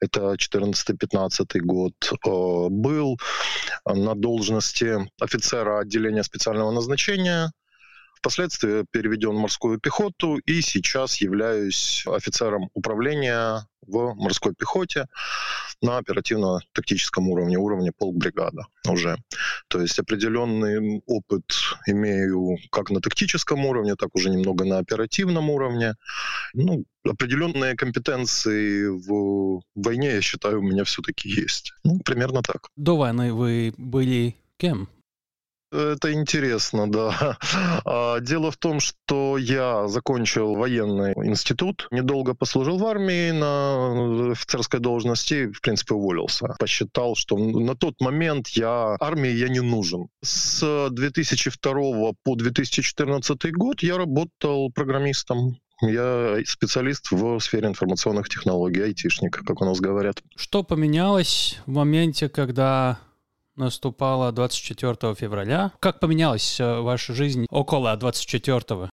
[0.00, 3.18] это 14-15 год, э, был.
[3.86, 7.52] На должности офицера отделения специального назначения,
[8.20, 15.06] Впоследствии переведен в морскую пехоту и сейчас являюсь офицером управления в морской пехоте
[15.82, 19.16] на оперативно-тактическом уровне, уровне полбригада уже.
[19.68, 21.44] То есть определенный опыт
[21.86, 25.94] имею как на тактическом уровне, так уже немного на оперативном уровне.
[26.54, 31.72] Ну, определенные компетенции в войне, я считаю, у меня все-таки есть.
[31.84, 32.68] Ну, примерно так.
[32.76, 34.88] До войны вы были кем?
[35.72, 37.38] Это интересно, да.
[37.84, 44.80] А, дело в том, что я закончил военный институт, недолго послужил в армии на офицерской
[44.80, 46.54] должности, в принципе, уволился.
[46.58, 50.08] Посчитал, что на тот момент я армии я не нужен.
[50.22, 51.72] С 2002
[52.22, 59.64] по 2014 год я работал программистом я специалист в сфере информационных технологий, айтишник, как у
[59.64, 60.22] нас говорят.
[60.36, 62.98] Что поменялось в моменте, когда
[63.56, 65.72] наступала 24 февраля.
[65.80, 68.90] Как поменялась э, ваша жизнь около 24 а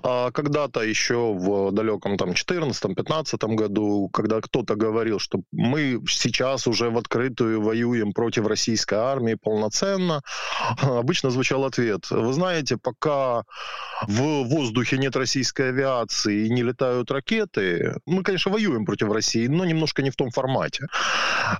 [0.00, 6.98] когда-то еще в далеком там 14-15 году, когда кто-то говорил, что мы сейчас уже в
[6.98, 10.22] открытую воюем против российской армии полноценно,
[10.82, 12.10] обычно звучал ответ.
[12.10, 13.44] Вы знаете, пока
[14.06, 19.64] в воздухе нет российской авиации и не летают ракеты, мы, конечно, воюем против России, но
[19.64, 20.86] немножко не в том формате.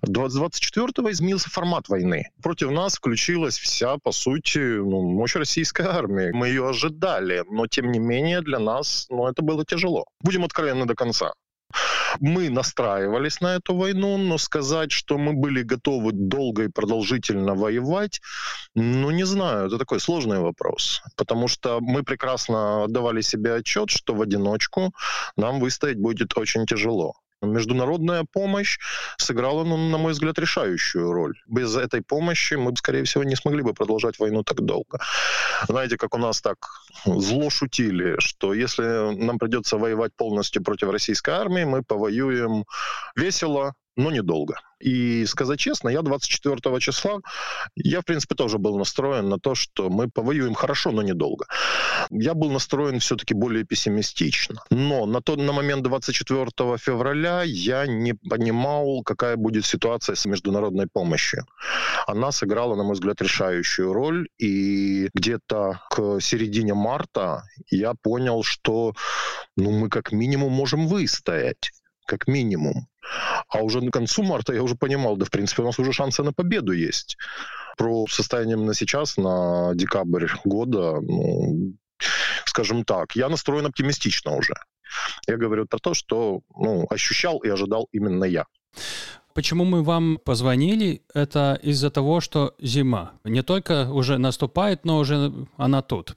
[0.07, 2.31] 24-го изменился формат войны.
[2.42, 6.31] Против нас включилась вся, по сути, ну, мощь российской армии.
[6.33, 10.04] Мы ее ожидали, но тем не менее менее, для нас ну, это было тяжело.
[10.20, 11.32] Будем откровенны до конца.
[12.20, 18.20] Мы настраивались на эту войну, но сказать, что мы были готовы долго и продолжительно воевать,
[18.74, 21.02] ну, не знаю, это такой сложный вопрос.
[21.16, 24.92] Потому что мы прекрасно отдавали себе отчет, что в одиночку
[25.37, 27.14] нам выстоять будет очень тяжело.
[27.42, 28.78] Международная помощь
[29.18, 31.35] сыграла, ну, на мой взгляд, решающую роль.
[31.46, 35.00] Без этой помощи мы, скорее всего, не смогли бы продолжать войну так долго.
[35.68, 36.57] Знаете, как у нас так
[37.05, 42.64] зло шутили, что если нам придется воевать полностью против российской армии, мы повоюем
[43.16, 44.55] весело, но недолго.
[44.83, 47.20] И сказать честно, я 24 числа,
[47.76, 51.46] я, в принципе, тоже был настроен на то, что мы повоюем хорошо, но недолго.
[52.11, 54.61] Я был настроен все-таки более пессимистично.
[54.70, 56.46] Но на тот на момент 24
[56.78, 61.46] февраля я не понимал, какая будет ситуация с международной помощью.
[62.07, 64.28] Она сыграла, на мой взгляд, решающую роль.
[64.38, 68.94] И где-то к середине марта я понял, что
[69.57, 71.70] ну, мы как минимум можем выстоять
[72.12, 72.88] как минимум.
[73.48, 76.22] А уже на концу марта я уже понимал, да, в принципе, у нас уже шансы
[76.22, 77.16] на победу есть.
[77.79, 81.72] Про состояние на сейчас, на декабрь года, ну,
[82.44, 84.55] скажем так, я настроен оптимистично уже.
[85.27, 88.44] Я говорю про то, что ну, ощущал и ожидал именно я.
[89.35, 91.01] Почему мы вам позвонили?
[91.14, 96.14] Это из-за того, что зима не только уже наступает, но уже она тут.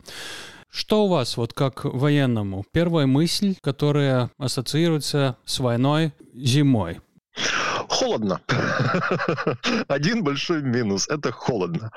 [0.76, 7.00] Что у вас, вот как военному, первая мысль, которая ассоциируется с войной зимой?
[7.88, 8.42] Холодно.
[9.88, 11.92] Один большой минус– это холодно.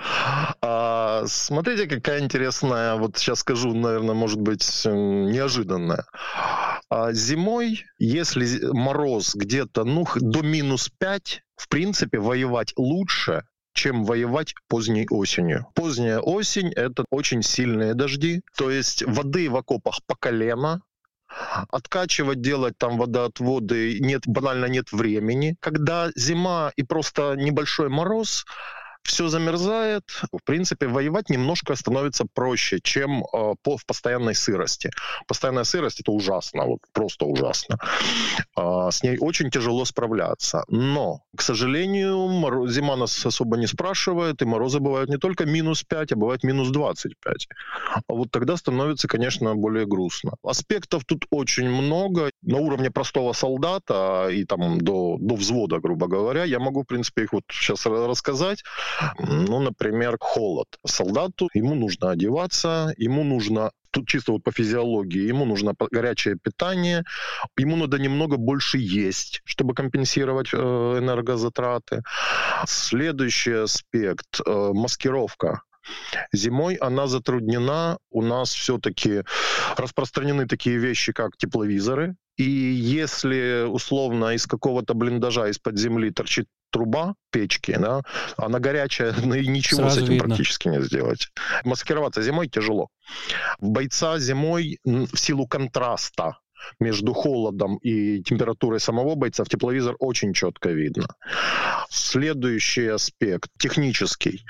[0.62, 6.06] А, смотрите, какая интересная, вот сейчас скажу, наверное, может быть, неожиданная.
[6.88, 13.42] А зимой, если мороз где-то ну, до минус 5, в принципе, воевать лучше,
[13.74, 15.66] чем воевать поздней осенью.
[15.74, 20.82] Поздняя осень— это очень сильные дожди, то есть воды в окопах по колено,
[21.70, 25.56] Откачивать, делать там водоотводы нет, банально нет времени.
[25.60, 28.46] Когда зима и просто небольшой мороз,
[29.02, 34.90] все замерзает, в принципе, воевать немножко становится проще, чем э, по, в постоянной сырости.
[35.26, 37.78] Постоянная сырость это ужасно, вот просто ужасно.
[38.56, 40.64] Э, с ней очень тяжело справляться.
[40.68, 45.82] Но, к сожалению, мороз, зима нас особо не спрашивает, и морозы бывают не только минус
[45.82, 47.48] 5, а бывают минус 25.
[47.94, 50.32] А вот тогда становится, конечно, более грустно.
[50.42, 52.30] Аспектов тут очень много.
[52.42, 57.22] На уровне простого солдата и там до, до взвода, грубо говоря, я могу, в принципе,
[57.22, 58.62] их вот сейчас рассказать.
[59.18, 60.68] Ну, например, холод.
[60.86, 67.04] Солдату ему нужно одеваться, ему нужно тут чисто вот по физиологии, ему нужно горячее питание,
[67.58, 72.02] ему надо немного больше есть, чтобы компенсировать э, энергозатраты.
[72.66, 75.62] Следующий аспект э, маскировка.
[76.32, 77.98] Зимой она затруднена.
[78.10, 79.22] У нас все-таки
[79.76, 82.16] распространены такие вещи, как тепловизоры.
[82.36, 88.02] И если условно из какого-то блиндажа из-под земли торчит труба печки, да,
[88.36, 90.28] она горячая, ну и ничего Сразу с этим видно.
[90.28, 91.28] практически не сделать.
[91.64, 92.88] Маскироваться зимой тяжело.
[93.60, 96.38] Бойца зимой в силу контраста
[96.80, 101.06] между холодом и температурой самого бойца в тепловизор очень четко видно.
[101.90, 104.44] Следующий аспект, технический.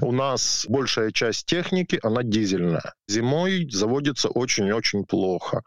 [0.00, 2.94] У нас большая часть техники, она дизельная.
[3.08, 5.62] Зимой заводится очень-очень плохо.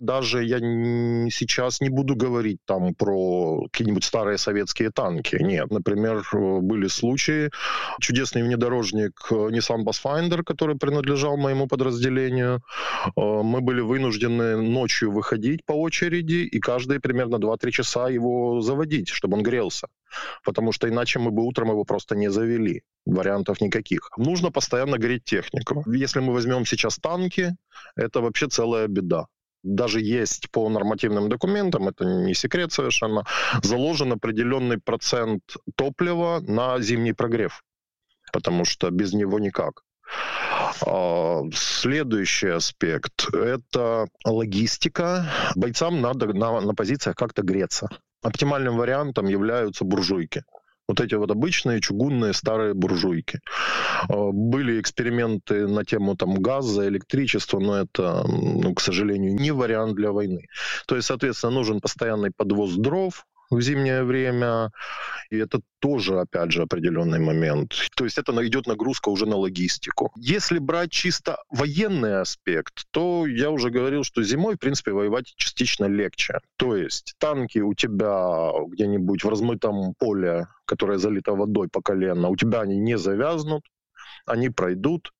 [0.00, 5.36] Даже я сейчас не буду говорить там про какие-нибудь старые советские танки.
[5.40, 7.50] Нет, например, были случаи.
[8.00, 12.62] Чудесный внедорожник Nissan Pathfinder, который принадлежал моему подразделению,
[13.04, 19.08] э, мы были вынуждены ночью выходить по очереди и каждые примерно 2-3 часа его заводить,
[19.08, 19.88] чтобы он грелся
[20.44, 22.82] потому что иначе мы бы утром его просто не завели.
[23.06, 24.10] Вариантов никаких.
[24.16, 25.84] Нужно постоянно греть технику.
[25.86, 27.56] Если мы возьмем сейчас танки,
[27.96, 29.26] это вообще целая беда
[29.64, 33.24] даже есть по нормативным документам, это не секрет совершенно,
[33.62, 35.42] заложен определенный процент
[35.74, 37.64] топлива на зимний прогрев,
[38.32, 39.82] потому что без него никак.
[40.86, 45.26] А, следующий аспект– это логистика.
[45.56, 47.88] Бойцам надо на, на позициях как-то греться.
[48.22, 50.44] Оптимальным вариантом являются буржуйки.
[50.88, 53.40] Вот эти вот обычные чугунные старые буржуйки.
[54.08, 59.94] А, были эксперименты на тему там, газа, электричества, но это, ну, к сожалению, не вариант
[59.94, 60.46] для войны.
[60.86, 64.70] То есть, соответственно, нужен постоянный подвоз дров, в зимнее время.
[65.30, 67.74] И это тоже, опять же, определенный момент.
[67.96, 70.12] То есть это идет нагрузка уже на логистику.
[70.16, 75.86] Если брать чисто военный аспект, то я уже говорил, что зимой, в принципе, воевать частично
[75.86, 76.40] легче.
[76.56, 82.36] То есть танки у тебя где-нибудь в размытом поле, которое залито водой по колено, у
[82.36, 83.64] тебя они не завязнут,
[84.26, 85.12] они пройдут.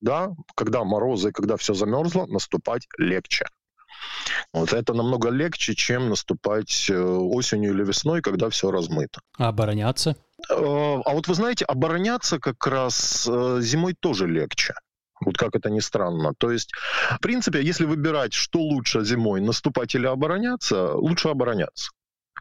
[0.00, 3.46] Да, когда морозы, когда все замерзло, наступать легче.
[4.52, 9.20] Вот это намного легче, чем наступать э, осенью или весной, когда все размыто.
[9.36, 10.16] А обороняться?
[10.50, 10.54] Э,
[11.04, 14.74] а вот вы знаете, обороняться как раз э, зимой тоже легче.
[15.20, 16.32] Вот как это ни странно.
[16.38, 16.72] То есть,
[17.10, 21.90] в принципе, если выбирать, что лучше зимой, наступать или обороняться, лучше обороняться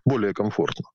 [0.06, 0.86] более комфортно.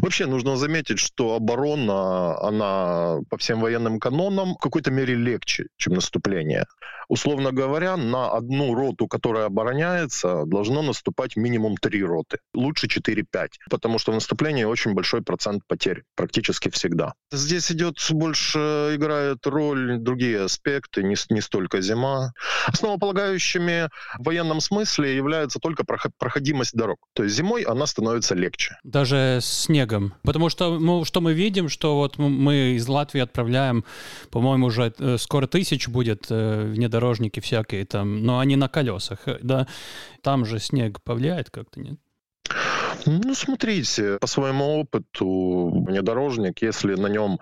[0.00, 5.94] Вообще нужно заметить, что оборона, она по всем военным канонам в какой-то мере легче, чем
[5.94, 6.66] наступление.
[7.10, 12.38] Условно говоря, на одну роту, которая обороняется, должно наступать минимум три роты.
[12.54, 17.14] Лучше 4-5, потому что в наступлении очень большой процент потерь, практически всегда.
[17.32, 22.32] Здесь идет больше, играет роль другие аспекты, не, не столько зима.
[22.66, 23.88] Основополагающими
[24.20, 25.82] в военном смысле является только
[26.16, 26.98] проходимость дорог.
[27.14, 28.76] То есть зимой она становится легче.
[28.84, 30.14] Даже снегом.
[30.22, 33.84] Потому что ну, что мы видим, что вот мы из Латвии отправляем,
[34.30, 39.38] по-моему, уже э, скоро тысяч будет э, внедорожники всякие там, но они на колесах, э,
[39.42, 39.66] да.
[40.22, 41.98] Там же снег повлияет как-то, нет?
[43.06, 47.38] Ну, смотрите, по своему опыту внедорожник, если на нем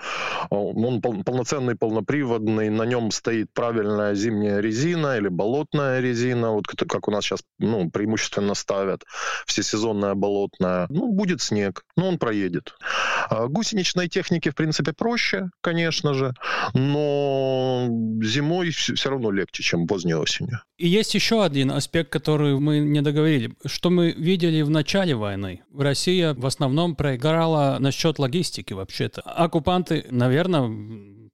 [0.50, 7.10] он полноценный, полноприводный, на нем стоит правильная зимняя резина или болотная резина, вот как у
[7.10, 9.04] нас сейчас ну, преимущественно ставят,
[9.46, 12.74] всесезонная болотная, ну, будет снег, но он проедет.
[13.28, 16.34] А гусеничной техники, в принципе, проще, конечно же,
[16.74, 17.88] но
[18.22, 20.60] зимой все равно легче, чем поздней осенью.
[20.76, 23.54] И есть еще один аспект, который мы не договорили.
[23.66, 25.47] Что мы видели в начале войны?
[25.76, 29.20] Россия в основном проиграла насчет логистики вообще-то.
[29.22, 30.68] Оккупанты, наверное,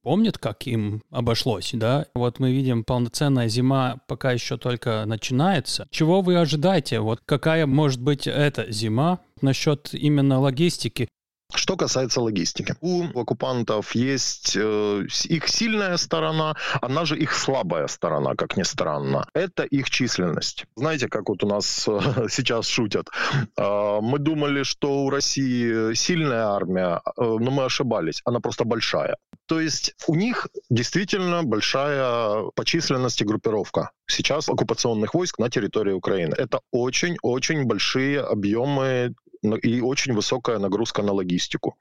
[0.03, 2.07] помнят, как им обошлось, да?
[2.15, 5.89] Вот мы видим, полноценная зима пока еще только начинается.
[5.91, 7.01] Чего вы ожидаете?
[7.01, 11.09] Вот какая может быть эта зима насчет именно логистики?
[11.53, 12.75] Что касается логистики.
[12.81, 19.27] У оккупантов есть э, их сильная сторона, она же их слабая сторона, как ни странно.
[19.35, 20.65] Это их численность.
[20.77, 23.09] Знаете, как вот у нас э, сейчас шутят.
[23.57, 28.21] Э, мы думали, что у России сильная армия, э, но мы ошибались.
[28.25, 29.17] Она просто большая.
[29.47, 36.35] То есть у них действительно большая по численности группировка сейчас оккупационных войск на территории Украины.
[36.37, 41.77] Это очень-очень большие объемы и очень высокая нагрузка на логистику.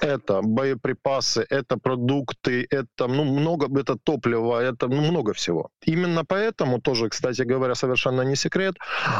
[0.00, 5.70] Это боеприпасы, это продукты, это ну, много, это топливо, это ну, много всего.
[5.84, 8.76] Именно поэтому тоже, кстати говоря, совершенно не секрет,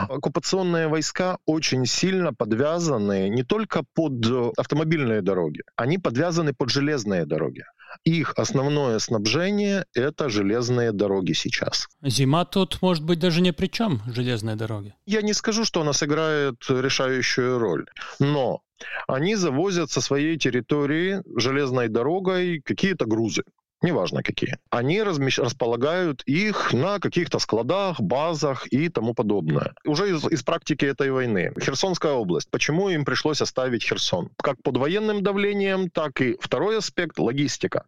[0.08, 4.12] оккупационные войска очень сильно подвязаны не только под
[4.56, 7.64] автомобильные дороги, они подвязаны под железные дороги.
[8.04, 11.88] Их основное снабжение— это железные дороги сейчас.
[12.02, 14.94] Зима тут, может быть, даже не при чем, железные дороги.
[15.06, 17.86] Я не скажу, что она сыграет решающую роль,
[18.18, 18.62] но
[19.06, 23.44] они завозят со своей территории железной дорогой какие-то грузы
[23.82, 25.38] неважно какие, они размещ...
[25.38, 29.74] располагают их на каких-то складах, базах и тому подобное.
[29.84, 31.52] Уже из, из практики этой войны.
[31.60, 32.50] Херсонская область.
[32.50, 34.30] Почему им пришлось оставить Херсон?
[34.36, 37.84] Как под военным давлением, так и второй аспект— логистика.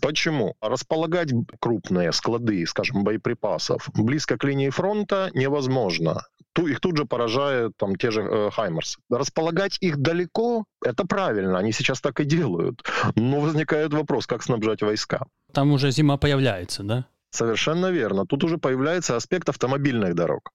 [0.00, 0.54] Почему?
[0.60, 6.22] Располагать крупные склады, скажем, боеприпасов близко к линии фронта невозможно
[6.66, 8.98] их тут же поражают там те же э, Хаймерс.
[9.10, 12.82] Располагать их далеко— это правильно, они сейчас так и делают.
[13.14, 15.26] Но возникает вопрос, как снабжать войска.
[15.52, 17.06] Там уже зима появляется, да?
[17.30, 18.26] Совершенно верно.
[18.26, 20.50] Тут уже появляется аспект автомобильных дорог.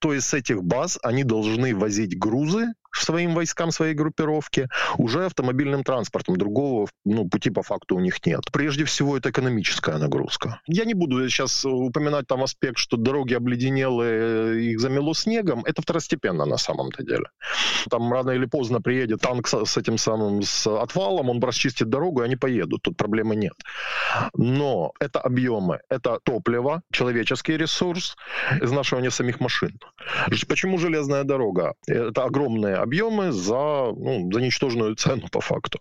[0.00, 2.72] То есть с этих баз они должны возить грузы
[3.02, 4.68] своим войскам, своей группировке,
[4.98, 6.36] уже автомобильным транспортом.
[6.36, 8.40] Другого ну, пути по факту у них нет.
[8.52, 10.60] Прежде всего, это экономическая нагрузка.
[10.66, 15.64] Я не буду сейчас упоминать там аспект, что дороги обледенелые, их замело снегом.
[15.64, 17.26] Это второстепенно на самом-то деле.
[17.90, 22.22] Там рано или поздно приедет танк с, с этим самым с отвалом, он расчистит дорогу,
[22.22, 22.82] и они поедут.
[22.82, 23.54] Тут проблемы нет.
[24.34, 28.16] Но это объемы, это топливо, человеческий ресурс,
[28.62, 29.78] изнашивание самих машин.
[30.48, 31.74] Почему железная дорога?
[31.86, 35.78] Это огромные объемы за, ну, за ничтожную цену по факту.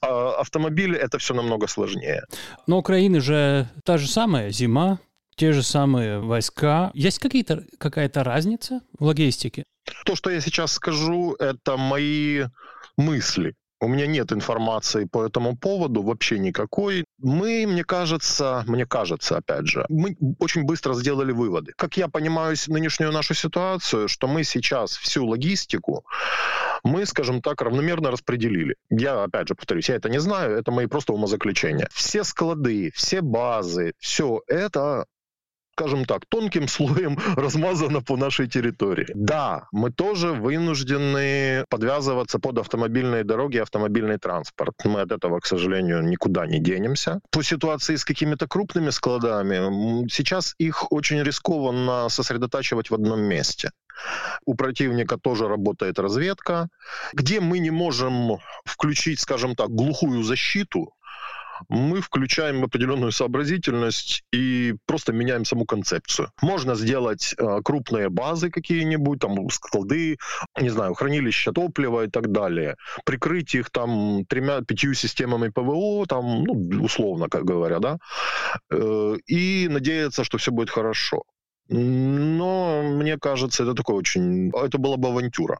[0.00, 2.22] А автомобили это все намного сложнее.
[2.66, 4.98] Но Украины же та же самая зима,
[5.36, 6.90] те же самые войска.
[6.94, 9.64] Есть какие-то, какая-то разница в логистике?
[10.04, 12.44] То, что я сейчас скажу, это мои
[12.96, 13.54] мысли.
[13.82, 17.04] У меня нет информации по этому поводу вообще никакой.
[17.18, 21.72] Мы, мне кажется, мне кажется, опять же, мы очень быстро сделали выводы.
[21.76, 26.04] Как я понимаю нынешнюю нашу ситуацию, что мы сейчас всю логистику
[26.84, 28.76] мы, скажем так, равномерно распределили.
[28.90, 31.88] Я, опять же, повторюсь, я это не знаю, это мои просто умозаключения.
[31.92, 35.06] Все склады, все базы, все это
[35.72, 39.06] скажем так, тонким слоем размазано по нашей территории.
[39.14, 44.74] Да, мы тоже вынуждены подвязываться под автомобильные дороги и автомобильный транспорт.
[44.84, 47.20] Мы от этого, к сожалению, никуда не денемся.
[47.30, 53.70] По ситуации с какими-то крупными складами, сейчас их очень рискованно сосредотачивать в одном месте.
[54.44, 56.68] У противника тоже работает разведка,
[57.12, 60.94] где мы не можем включить, скажем так, глухую защиту,
[61.68, 66.30] мы включаем определенную сообразительность и просто меняем саму концепцию.
[66.40, 70.16] Можно сделать э, крупные базы какие-нибудь, там склады,
[70.60, 76.84] не знаю, хранилища топлива и так далее, прикрыть их там тремя-пятью системами ПВО, там, ну,
[76.84, 77.98] условно как говоря, да,
[78.70, 81.22] э, и надеяться, что все будет хорошо.
[81.68, 84.50] Но мне кажется, это такое очень...
[84.50, 85.58] Это была бы авантюра.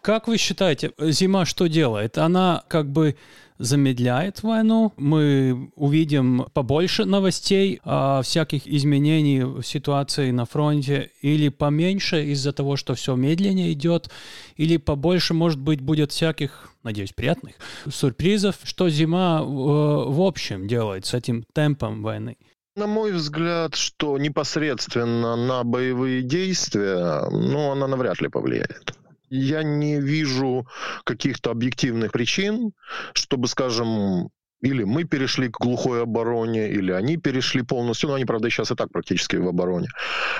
[0.00, 2.18] Как вы считаете, зима что делает?
[2.18, 3.16] Она как бы
[3.58, 12.24] замедляет войну, мы увидим побольше новостей о всяких изменений в ситуации на фронте, или поменьше
[12.32, 14.10] из-за того, что все медленнее идет,
[14.56, 17.54] или побольше, может быть, будет всяких, надеюсь, приятных
[17.88, 22.36] сюрпризов, что зима э, в общем делает с этим темпом войны.
[22.76, 28.94] На мой взгляд, что непосредственно на боевые действия, ну, она навряд ли повлияет
[29.28, 30.66] я не вижу
[31.04, 32.72] каких-то объективных причин,
[33.14, 34.30] чтобы, скажем,
[34.64, 38.08] или мы перешли к глухой обороне, или они перешли полностью.
[38.08, 39.88] Ну, они, правда, сейчас и так практически в обороне,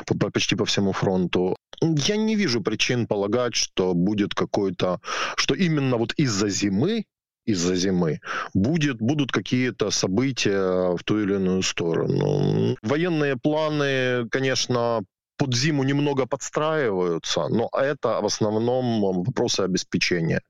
[0.07, 1.57] по, по, почти по всему фронту.
[1.81, 5.01] Я не вижу причин полагать, что будет какой-то,
[5.37, 7.05] что именно вот из-за зимы
[7.47, 8.21] из-за зимы,
[8.55, 12.75] будет, будут какие-то события в ту или иную сторону.
[12.83, 15.03] Военные планы, конечно,
[15.37, 20.41] под зиму немного подстраиваются, но это в основном вопросы обеспечения.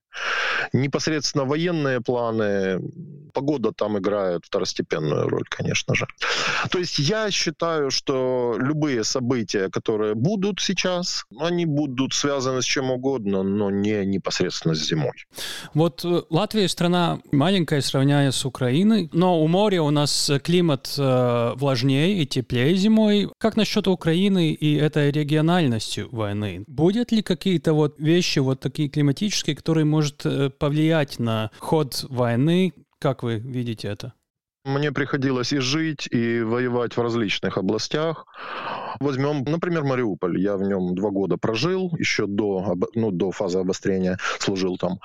[0.73, 2.81] Непосредственно военные планы,
[3.33, 6.07] погода там играет второстепенную роль, конечно же.
[6.71, 12.91] То есть я считаю, что любые события, которые будут сейчас, они будут связаны с чем
[12.91, 15.13] угодно, но не непосредственно с зимой.
[15.75, 21.53] Вот э, Латвия страна маленькая, сравняя с Украиной, но у моря у нас климат э,
[21.57, 23.29] влажнее и теплее зимой.
[23.39, 26.65] Как насчет Украины и этой региональности войны?
[26.67, 32.75] Будет ли какие-то вот вещи, вот такие климатические, которые может э, повлиять на ход войны?
[32.99, 34.13] Как вы видите это?
[34.65, 38.27] Мне приходилось и жить, и воевать в различных областях.
[38.99, 40.41] Возьмем, например, Мариуполь.
[40.41, 45.01] Я в нем два года прожил, еще до, ну, до фазы обострения служил там.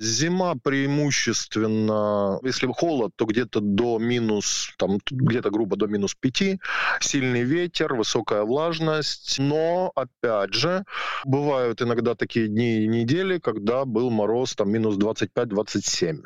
[0.00, 6.58] Зима преимущественно, если холод, то где-то до минус, там где-то грубо до минус 5,
[6.98, 10.84] сильный ветер, высокая влажность, но, опять же,
[11.24, 16.24] бывают иногда такие дни и недели, когда был мороз там минус 25-27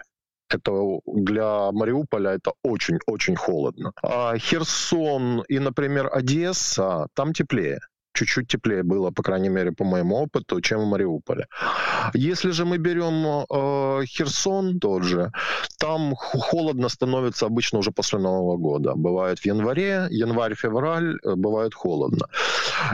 [0.55, 3.93] это для Мариуполя это очень-очень холодно.
[4.03, 7.81] А Херсон и, например, Одесса, там теплее
[8.13, 11.47] чуть-чуть теплее было, по крайней мере, по моему опыту, чем в Мариуполе.
[12.15, 15.31] Если же мы берем э, Херсон тот же,
[15.79, 18.95] там холодно становится обычно уже после Нового года.
[18.95, 22.27] Бывает в январе, январь-февраль, э, бывает холодно.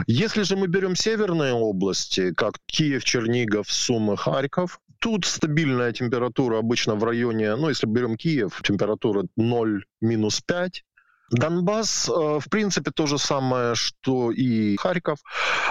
[0.07, 6.95] Если же мы берем северные области, как Киев, Чернигов, Сумы, Харьков, тут стабильная температура обычно
[6.95, 10.83] в районе, ну, если берем Киев, температура 0 минус 5,
[11.31, 15.19] Донбасс, э, в принципе, то же самое, что и Харьков.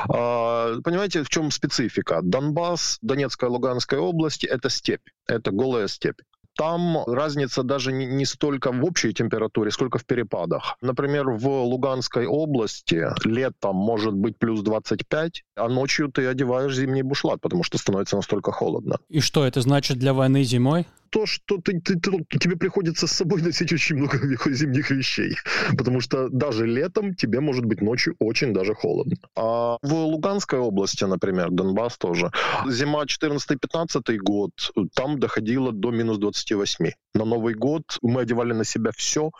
[0.08, 2.20] А, понимаете, в чем специфика?
[2.22, 6.20] Донбасс, Донецкая, Луганская области– это степь, это голая степь
[6.56, 10.76] там разница даже не, столько в общей температуре, сколько в перепадах.
[10.80, 17.40] Например, в Луганской области летом может быть плюс 25, а ночью ты одеваешь зимний бушлат,
[17.40, 18.98] потому что становится настолько холодно.
[19.08, 20.86] И что это значит для войны зимой?
[21.10, 24.18] То, что ты, ты, ты, тебе приходится с собой носить очень много
[24.52, 25.36] зимних вещей.
[25.76, 29.16] Потому что даже летом тебе может быть ночью очень даже холодно.
[29.36, 32.30] А в Луганской области, например, Донбасс тоже,
[32.66, 34.50] зима 14-15 год,
[34.94, 36.90] там доходило до минус 28.
[37.14, 39.30] На Новый год мы одевали на себя все,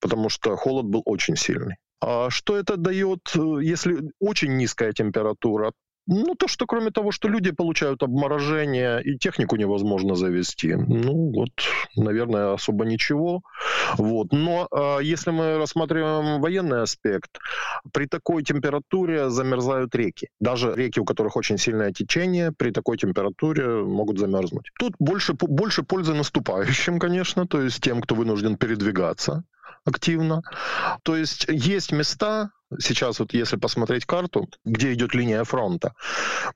[0.00, 1.76] потому что холод был очень сильный.
[2.00, 3.20] А что это дает,
[3.60, 5.72] если очень низкая температура?
[6.06, 11.50] Ну, то, что кроме того, что люди получают обморожение и технику невозможно завести, ну, вот,
[11.96, 13.42] наверное, особо ничего.
[13.98, 14.32] Вот.
[14.32, 17.38] Но э, если мы рассматриваем военный аспект,
[17.92, 20.28] при такой температуре замерзают реки.
[20.40, 24.70] Даже реки, у которых очень сильное течение, при такой температуре могут замерзнуть.
[24.78, 29.44] Тут больше, больше пользы наступающим, конечно, то есть тем, кто вынужден передвигаться
[29.84, 30.42] активно.
[31.02, 35.94] То есть есть места, сейчас вот если посмотреть карту, где идет линия фронта,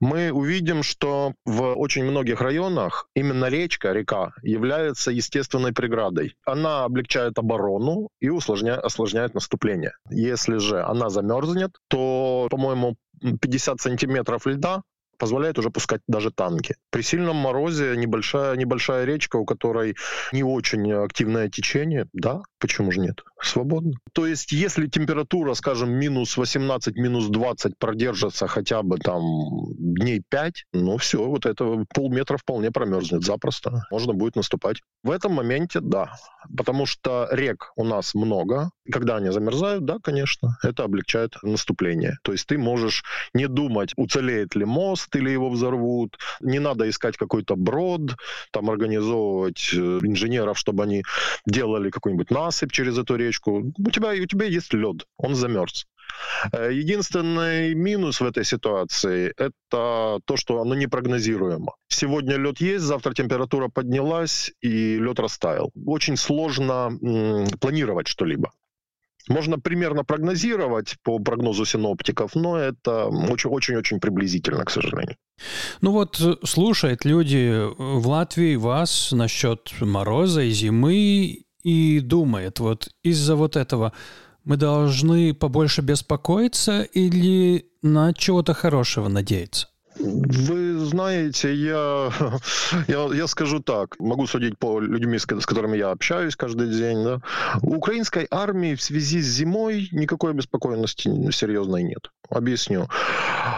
[0.00, 6.36] мы увидим, что в очень многих районах именно речка, река, является естественной преградой.
[6.44, 9.92] Она облегчает оборону и усложняет, осложняет наступление.
[10.10, 12.96] Если же она замерзнет, то, по-моему,
[13.40, 14.82] 50 сантиметров льда
[15.18, 16.76] позволяет уже пускать даже танки.
[16.90, 19.96] При сильном морозе небольшая, небольшая речка, у которой
[20.32, 23.22] не очень активное течение, да, почему же нет?
[23.42, 23.92] Свободно.
[24.12, 29.22] То есть, если температура, скажем, минус 18, минус 20 продержится хотя бы там
[29.76, 33.82] дней 5, ну все, вот это полметра вполне промерзнет запросто.
[33.90, 34.78] Можно будет наступать.
[35.02, 36.12] В этом моменте, да.
[36.56, 38.70] Потому что рек у нас много.
[38.90, 42.18] Когда они замерзают, да, конечно, это облегчает наступление.
[42.22, 46.18] То есть ты можешь не думать, уцелеет ли мост, или его взорвут.
[46.40, 48.16] Не надо искать какой-то брод,
[48.50, 51.02] там организовывать э, инженеров, чтобы они
[51.46, 53.72] делали какую-нибудь насыпь через эту речку.
[53.78, 55.86] У тебя, у тебя есть лед, он замерз.
[56.52, 61.74] Э, единственный минус в этой ситуации– это то, что оно непрогнозируемо.
[61.88, 65.70] Сегодня лед есть, завтра температура поднялась, и лед растаял.
[65.86, 68.50] Очень сложно м, планировать что-либо.
[69.28, 75.16] Можно примерно прогнозировать по прогнозу синоптиков, но это очень-очень приблизительно, к сожалению.
[75.80, 82.88] Ну вот слушают люди э, в Латвии вас насчет мороза и зимы и думает, вот
[83.02, 83.92] из-за вот этого
[84.44, 89.66] мы должны побольше беспокоиться или на чего-то хорошего надеяться?
[89.98, 92.10] Вы знаете, я,
[92.88, 97.04] я, я скажу так, могу судить по людям, с которыми я общаюсь каждый день.
[97.04, 97.20] Да?
[97.62, 102.10] У украинской армии в связи с зимой никакой обеспокоенности серьезной нет.
[102.28, 102.88] Объясню.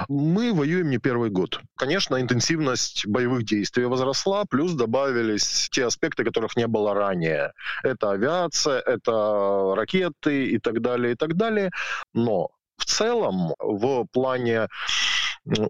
[0.09, 1.61] Мы воюем не первый год.
[1.77, 7.53] Конечно, интенсивность боевых действий возросла, плюс добавились те аспекты, которых не было ранее.
[7.83, 11.71] Это авиация, это ракеты и так далее, и так далее.
[12.15, 14.69] Но в целом, в плане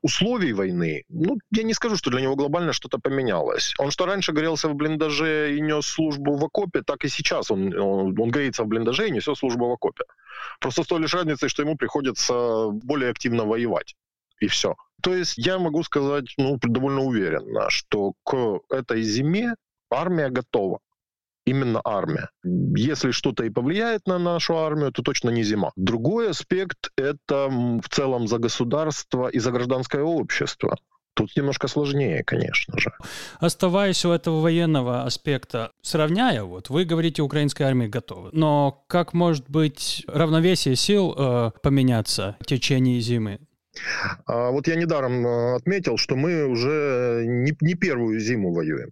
[0.02, 3.74] условий войны, ну, я не скажу, что для него глобально что-то поменялось.
[3.78, 7.72] Он что раньше грелся в блиндаже и нес службу в окопе, так и сейчас он,
[7.78, 10.04] он, он греется в блиндаже и несет службу в окопе.
[10.60, 13.96] Просто с той лишь разницей, что ему приходится более активно воевать.
[14.40, 14.76] И все.
[15.02, 19.54] То есть я могу сказать, ну, довольно уверенно, что к этой зиме
[19.90, 20.80] армия готова
[21.48, 22.30] именно армия.
[22.76, 25.70] Если что-то и повлияет на нашу армию, то точно не зима.
[25.76, 30.76] Другой аспект— это в целом за государство и за гражданское общество.
[31.14, 32.92] Тут немножко сложнее, конечно же.
[33.40, 38.28] Оставаясь у этого военного аспекта, сравняя, вот вы говорите, украинская армия готова.
[38.32, 43.40] Но как может быть равновесие сил э, поменяться в течение зимы?
[44.26, 48.90] А вот я недаром э, отметил, что мы уже не, не первую зиму воюем.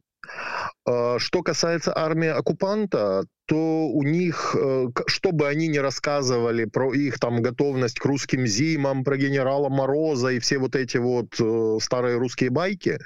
[0.87, 6.93] А, что касается армии оккупанта, то у них, э, что бы они ни рассказывали про
[6.95, 11.79] их там готовность к русским зимам, про генерала Мороза и все вот эти вот э,
[11.81, 12.99] старые русские байки,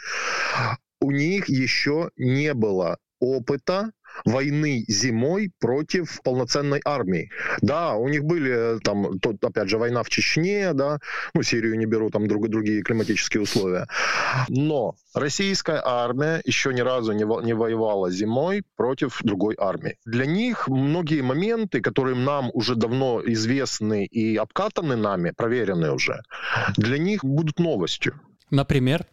[1.00, 3.92] у них еще не было опыта
[4.24, 7.30] войны зимой против полноценной армии.
[7.60, 10.98] Да, у них были там, тут, опять же, война в Чечне, да,
[11.34, 13.86] ну, Сирию не беру, там друг, другие климатические условия.
[14.48, 19.96] Но российская армия еще ни разу не, не воевала зимой против другой армии.
[20.04, 26.22] Для них многие моменты, которые нам уже давно известны и обкатаны нами, проверены уже,
[26.76, 28.20] для них будут новостью.
[28.50, 29.06] Например?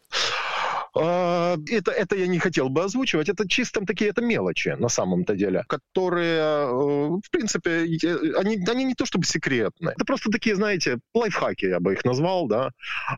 [0.95, 3.29] А, это, это я не хотел бы озвучивать.
[3.29, 7.85] Это чисто такие это мелочи на самом-то деле, которые, э, в принципе,
[8.38, 9.93] они, они не то чтобы секретные.
[9.93, 12.71] Это просто такие, знаете, лайфхаки, я бы их назвал, да.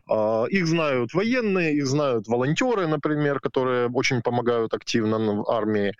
[0.08, 5.94] А, их знают военные, их знают волонтеры, например, которые очень помогают активно в армии.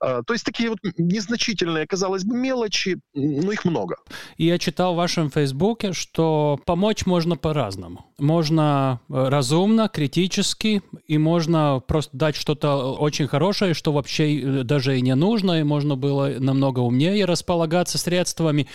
[0.00, 3.96] А, то есть такие вот незначительные, казалось бы, мелочи, но их много.
[4.38, 8.11] Я читал в вашем фейсбуке, что помочь можно по-разному.
[8.22, 14.96] Можно э, разумно, критически и можно просто дать что-то очень хорошее, что вообще э, даже
[14.96, 18.68] и не нужно, и можно было намного умнее располагаться средствами.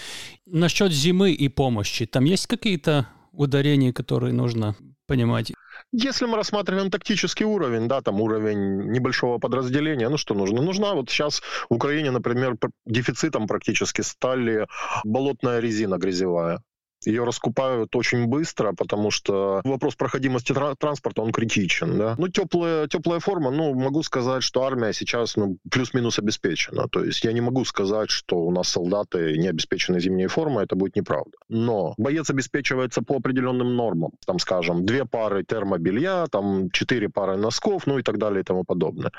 [0.46, 4.76] Насчет зимы и помощи, там есть какие-то ударения, которые нужно
[5.08, 5.54] понимать?
[5.94, 10.62] Если мы рассматриваем тактический уровень, да, там уровень небольшого подразделения, ну что нужно?
[10.62, 14.68] Нужна вот сейчас в Украине, например, дефицитом практически стали
[15.06, 16.62] болотная резина грязевая.
[17.06, 21.98] Ее раскупают очень быстро, потому что вопрос проходимости транспорта, он критичен.
[21.98, 22.16] Да?
[22.18, 26.88] Ну, теплая, теплая форма, ну, могу сказать, что армия сейчас ну, плюс-минус обеспечена.
[26.90, 30.76] То есть я не могу сказать, что у нас солдаты не обеспечены зимней формой, это
[30.76, 31.38] будет неправда.
[31.50, 34.12] Но боец обеспечивается по определенным нормам.
[34.26, 38.64] Там, скажем, две пары термобелья, там четыре пары носков, ну и так далее и тому
[38.64, 39.12] подобное.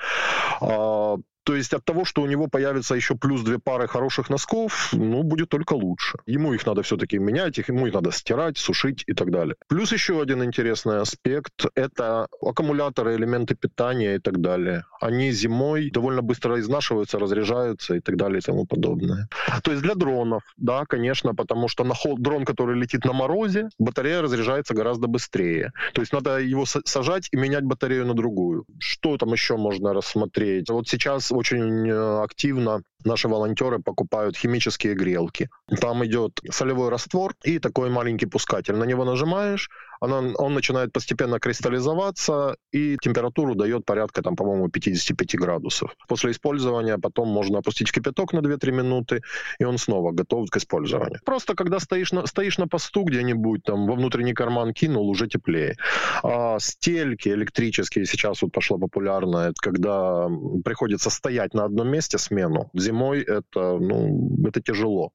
[0.61, 1.16] А,
[1.49, 5.22] то есть от того, что у него появится еще плюс две пары хороших носков, ну,
[5.22, 6.18] будет только лучше.
[6.26, 9.55] Ему их надо все-таки менять, их, ему их надо стирать, сушить и так далее.
[9.66, 14.84] Плюс еще один интересный аспект— это аккумуляторы, элементы питания и так далее.
[15.01, 19.28] Они зимой довольно быстро изнашиваются, разряжаются и так далее и тому подобное.
[19.62, 23.70] То есть для дронов, да, конечно, потому что на ход, дрон, который летит на морозе,
[23.78, 25.72] батарея разряжается гораздо быстрее.
[25.94, 28.66] То есть надо его сажать и менять батарею на другую.
[28.78, 30.68] Что там еще можно рассмотреть?
[30.68, 35.49] Вот сейчас очень э, активно наши волонтеры покупают химические грелки.
[35.80, 38.74] Там идет солевой раствор и такой маленький пускатель.
[38.74, 39.70] На него нажимаешь,
[40.01, 45.94] она, он начинает постепенно кристаллизоваться, и температуру дает порядка, там, по-моему, 55 градусов.
[46.09, 49.20] После использования потом можно опустить кипяток на 2-3 минуты,
[49.59, 51.20] и он снова готов к использованию.
[51.24, 55.76] Просто когда стоишь на, стоишь на посту где-нибудь, там, во внутренний карман кинул, уже теплее.
[56.22, 60.28] А стельки электрические сейчас вот пошло популярно, это когда
[60.64, 62.70] приходится стоять на одном месте смену.
[62.74, 65.11] Зимой это, ну, это тяжело.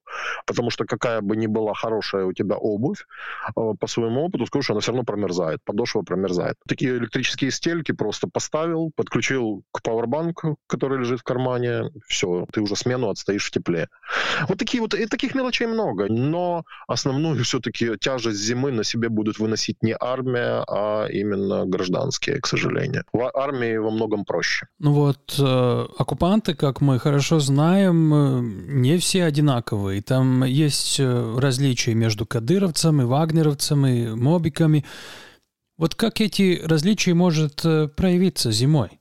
[0.45, 3.05] Потому что какая бы ни была хорошая у тебя обувь,
[3.55, 6.55] а, по своему опыту скажу, она все равно промерзает, подошва промерзает.
[6.67, 12.75] Такие электрические стельки просто поставил, подключил к пауэрбанку, который лежит в кармане, все, ты уже
[12.75, 13.87] смену отстоишь в тепле.
[14.47, 19.39] Вот такие вот, и таких мелочей много, но основную все-таки тяжесть зимы на себе будут
[19.39, 23.03] выносить не армия, а именно гражданские, к сожалению.
[23.13, 24.67] В армии во многом проще.
[24.79, 30.01] Ну вот, э, оккупанты, как мы хорошо знаем, э, не все одинаковые.
[30.01, 34.85] Там есть э, различия между кадыровцами, вагнеровцами, мобиками, рынками.
[35.77, 38.99] Вот как эти различия может э, проявиться зимой?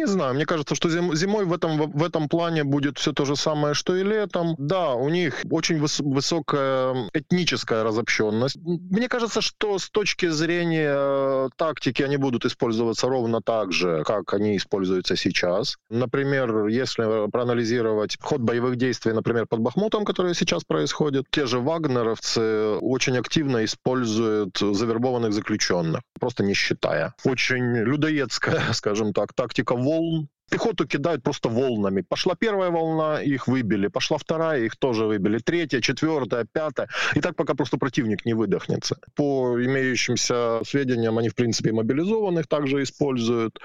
[0.00, 3.26] Не знаю, мне кажется, что зим, зимой в этом, в этом плане будет все то
[3.26, 4.54] же самое, что и летом.
[4.56, 8.56] Да, у них очень выс, высокая этническая разобщенность.
[8.64, 14.32] Мне кажется, что с точки зрения э, тактики они будут использоваться ровно так же, как
[14.32, 15.76] они используются сейчас.
[15.90, 22.78] Например, если проанализировать ход боевых действий, например, под Бахмутом, который сейчас происходит, те же вагнеровцы
[22.80, 27.12] очень активно используют завербованных заключенных, просто не считая.
[27.26, 30.28] Очень людоедская, скажем так тактика волн.
[30.50, 32.02] Пехоту кидают просто волнами.
[32.02, 33.88] Пошла первая волна, их выбили.
[33.88, 35.38] Пошла вторая, их тоже выбили.
[35.38, 36.88] Третья, четвертая, пятая.
[37.14, 38.96] И так пока просто противник не выдохнется.
[39.14, 43.60] По имеющимся сведениям, они, в принципе, мобилизованных также используют.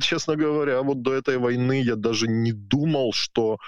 [0.00, 3.58] Честно говоря, вот до этой войны я даже не думал, что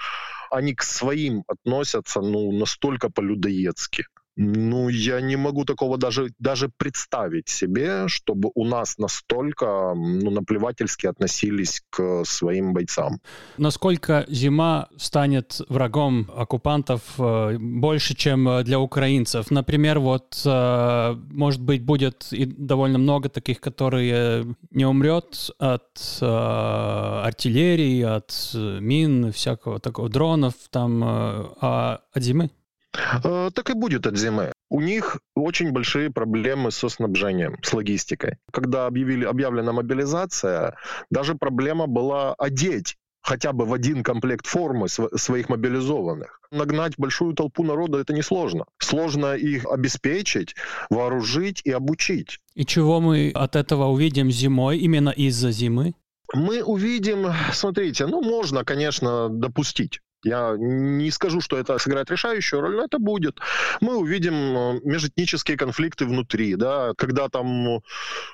[0.49, 4.05] они к своим относятся ну, настолько по-людоедски.
[4.37, 11.07] Ну, я не могу такого даже, даже представить себе, чтобы у нас настолько ну, наплевательски
[11.07, 13.19] относились к своим бойцам.
[13.57, 19.51] Насколько зима станет врагом оккупантов э, больше, чем для украинцев?
[19.51, 26.25] Например, вот, э, может быть, будет и довольно много таких, которые не умрет от э,
[26.25, 32.49] артиллерии, от мин, всякого такого, дронов там, а от зимы?
[32.93, 34.51] Э, так и будет от зимы.
[34.69, 38.37] У них очень большие проблемы со снабжением, с логистикой.
[38.51, 40.75] Когда объявили, объявлена мобилизация,
[41.09, 46.39] даже проблема была одеть хотя бы в один комплект формы своих мобилизованных.
[46.51, 48.65] Нагнать большую толпу народа это несложно.
[48.79, 50.55] Сложно их обеспечить,
[50.89, 52.39] вооружить и обучить.
[52.55, 55.93] И чего мы от этого увидим зимой, именно из-за зимы?
[56.33, 62.75] Мы увидим, смотрите, ну можно, конечно, допустить я не скажу, что это сыграет решающую роль,
[62.75, 63.39] но это будет.
[63.79, 67.81] Мы увидим э, межэтнические конфликты внутри, да, когда там,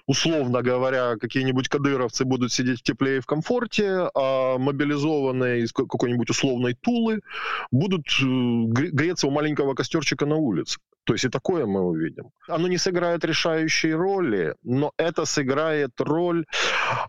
[0.06, 6.30] условно говоря, какие-нибудь кадыровцы будут сидеть в тепле и в комфорте, а мобилизованные из какой-нибудь
[6.30, 7.22] условной Тулы
[7.72, 10.80] будут э, греться у маленького костерчика на улице.
[11.08, 12.32] То есть и такое мы увидим.
[12.50, 16.46] Оно не сыграет решающей роли, но это сыграет роль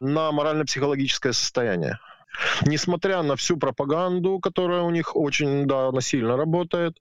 [0.01, 1.99] на морально-психологическое состояние.
[2.67, 6.97] Несмотря на всю пропаганду, которая у них очень да, насильно работает,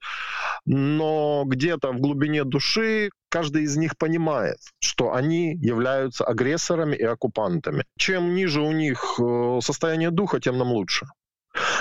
[0.66, 7.84] но где-то в глубине души каждый из них понимает, что они являются агрессорами и оккупантами.
[7.98, 11.06] Чем ниже у них э, состояние духа, тем нам лучше.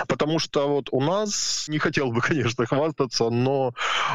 [0.08, 3.74] Потому что вот у нас, не хотел бы, конечно, хвастаться, но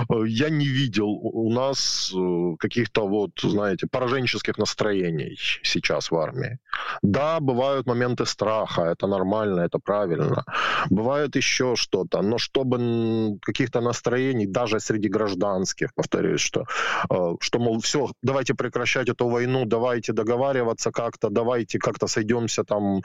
[0.08, 6.58] э, я не видел у нас э, каких-то вот, знаете, пораженческих настроений сейчас в армии.
[7.02, 10.44] Да, бывают моменты страха, это нормально, это правильно.
[10.90, 16.64] Бывает еще что-то, но чтобы каких-то настроений, даже среди гражданских, повторюсь, что,
[17.10, 23.02] э, что мол, все, давайте прекращать эту войну, давайте договариваться как-то, давайте как-то сойдемся там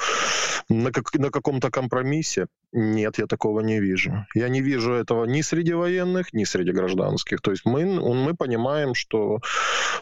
[0.69, 2.47] на, как, на каком-то компромиссе.
[2.73, 4.25] Нет, я такого не вижу.
[4.35, 7.41] Я не вижу этого ни среди военных, ни среди гражданских.
[7.41, 9.39] То есть мы, мы понимаем, что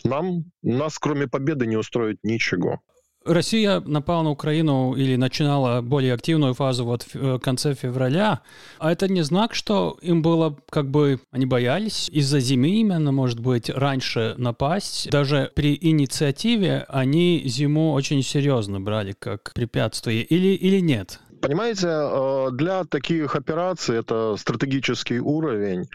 [0.04, 2.82] нам, нас кроме победы не устроит ничего.
[3.26, 8.42] Россия напала на Украину или начинала более активную фазу вот в э, конце февраля.
[8.78, 11.20] А это не знак, что им было как бы...
[11.32, 15.10] Они боялись из-за зимы именно, может быть, раньше напасть.
[15.10, 20.22] Даже при инициативе они зиму очень серьезно брали как препятствие.
[20.22, 21.20] Или, или нет?
[21.46, 25.86] Понимаете, э, для таких операций это стратегический уровень.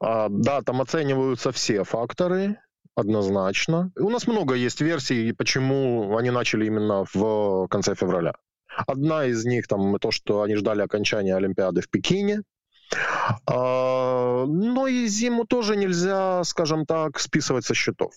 [0.00, 2.58] А, да, там оцениваются все факторы,
[2.96, 3.92] однозначно.
[3.96, 8.32] У нас много есть версий, почему они начали именно в конце февраля.
[8.88, 12.42] Одна из них там то, что они ждали окончания Олимпиады в Пекине.
[13.46, 18.12] А, но и зиму тоже нельзя, скажем так, списывать со счетов.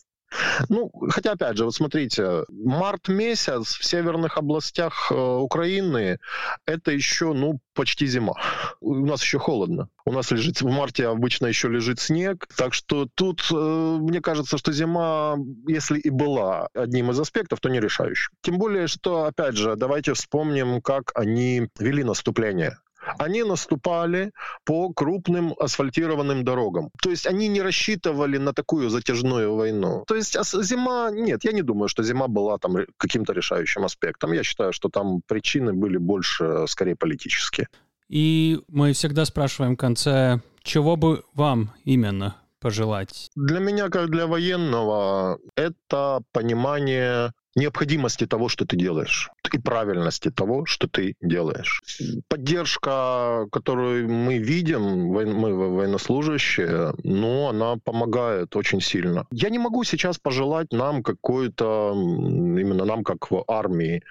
[0.70, 6.20] Ну, хотя, опять же, вот смотрите, март месяц в северных областях э, Украины
[6.66, 8.34] это еще, ну, почти зима.
[8.82, 9.90] У нас еще холодно.
[10.06, 12.48] У нас лежит в марте обычно еще лежит снег.
[12.58, 17.70] Так что тут, э, мне кажется, что зима, если и была одним из аспектов, то
[17.70, 18.32] не решающим.
[18.42, 22.78] Тем более, что, опять же, давайте вспомним, как они вели наступление
[23.18, 24.32] они наступали
[24.66, 26.90] по крупным асфальтированным дорогам.
[27.02, 30.04] То есть они не рассчитывали на такую затяжную войну.
[30.08, 34.34] То есть зима, нет, я не думаю, что зима была там каким-то решающим аспектом.
[34.34, 37.68] Я считаю, что там причины были больше, скорее, политические.
[38.10, 43.30] И мы всегда спрашиваем в конце, чего бы вам именно пожелать?
[43.36, 50.66] Для меня, как для военного, это понимание необходимости того, что ты делаешь, и правильности того,
[50.66, 51.82] что ты делаешь.
[52.28, 59.26] Поддержка, которую мы видим, мы военнослужащие, ну, она помогает очень сильно.
[59.32, 64.04] Я не могу сейчас пожелать нам какой-то, именно нам как в армии,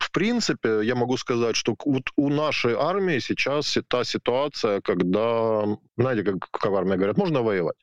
[0.00, 5.64] в принципе, я могу сказать, что вот у нашей армии сейчас та ситуация, когда,
[5.98, 7.76] знаете, как, как в армии говорят, можно воевать.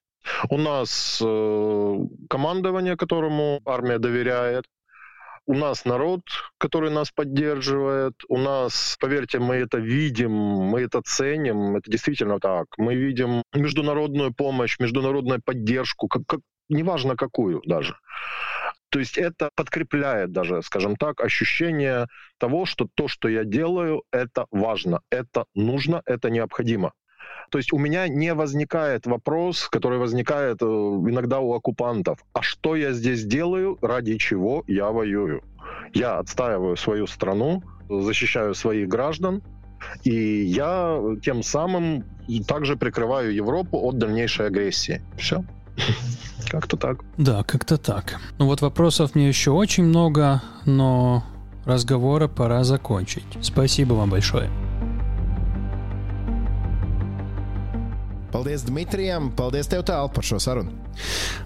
[0.49, 1.97] У нас э,
[2.29, 4.65] командование, которому армия доверяет.
[5.45, 6.21] У нас народ,
[6.59, 8.13] который нас поддерживает.
[8.27, 11.77] У нас, поверьте, мы это видим, мы это ценим.
[11.77, 12.67] Это действительно так.
[12.77, 17.95] Мы видим международную помощь, международную поддержку, как, как, неважно какую даже.
[18.89, 22.07] То есть это подкрепляет даже, скажем так, ощущение
[22.37, 26.93] того, что то, что я делаю, это важно, это нужно, это необходимо.
[27.49, 32.19] То есть у меня не возникает вопрос, который возникает э, иногда у оккупантов.
[32.33, 35.43] А что я здесь делаю, ради чего я воюю?
[35.93, 39.41] Я отстаиваю свою страну, защищаю своих граждан,
[40.03, 42.03] И я тем самым
[42.47, 45.01] также прикрываю Европу от дальнейшей агрессии.
[45.17, 45.43] Все.
[46.49, 47.03] Как-то так.
[47.17, 48.19] Да, как-то так.
[48.39, 51.23] Ну вот вопросов мне еще очень много, но
[51.65, 53.25] разговора пора закончить.
[53.41, 54.49] Спасибо вам большое.
[58.29, 60.75] Paldies Dmitrijam, paldies tev tālu par šo sarunu.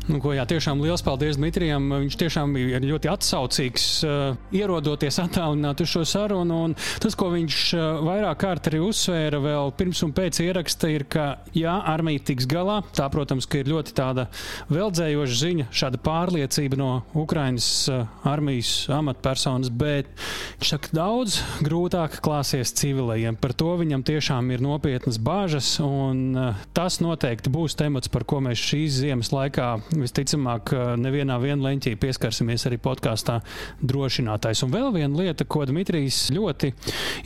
[0.04, 1.86] Nu, ko, jā, tiešām liels paldies Dmitrijam.
[1.88, 6.58] Viņš tiešām bija ļoti atsaucīgs, uh, ierodoties attālināt uz šo sarunu.
[6.68, 11.06] Un tas, ko viņš uh, vairāk kārt arī uzsvēra vēl pirms un pēc ieraksta, ir,
[11.08, 12.82] ka jā, armija tiks galā.
[12.91, 14.26] Tā, protams, ir ļoti tāda
[14.74, 16.91] veldzējoša ziņa, šāda pārliecība no
[17.24, 20.12] Ukraiņas uh, armijas amatpersonas, bet
[20.60, 23.39] viņš saka, daudz grūtāk klāsies civilajiem.
[23.39, 28.43] Par to viņam tiešām ir nopietnas bāžas, un uh, tas noteikti būs temats, par ko
[28.43, 33.39] mēs šīs ziemas laikā laikā visticamāk nevienā leņķī pieskarsimies arī podkāstā
[33.84, 34.64] drošinātājs.
[34.66, 36.74] Un vēl viena lieta, ko Dmitrijs ļoti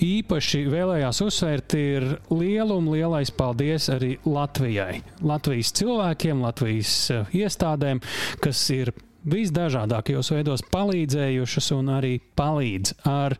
[0.07, 5.01] īpaši vēlējās uzsvērt, ir liela un lielais paldies arī Latvijai.
[5.27, 6.95] Latvijas cilvēkiem, Latvijas
[7.35, 8.01] iestādēm,
[8.43, 8.93] kas ir
[9.27, 13.35] visdažādākajos veidos palīdzējušas un arī palīdz ar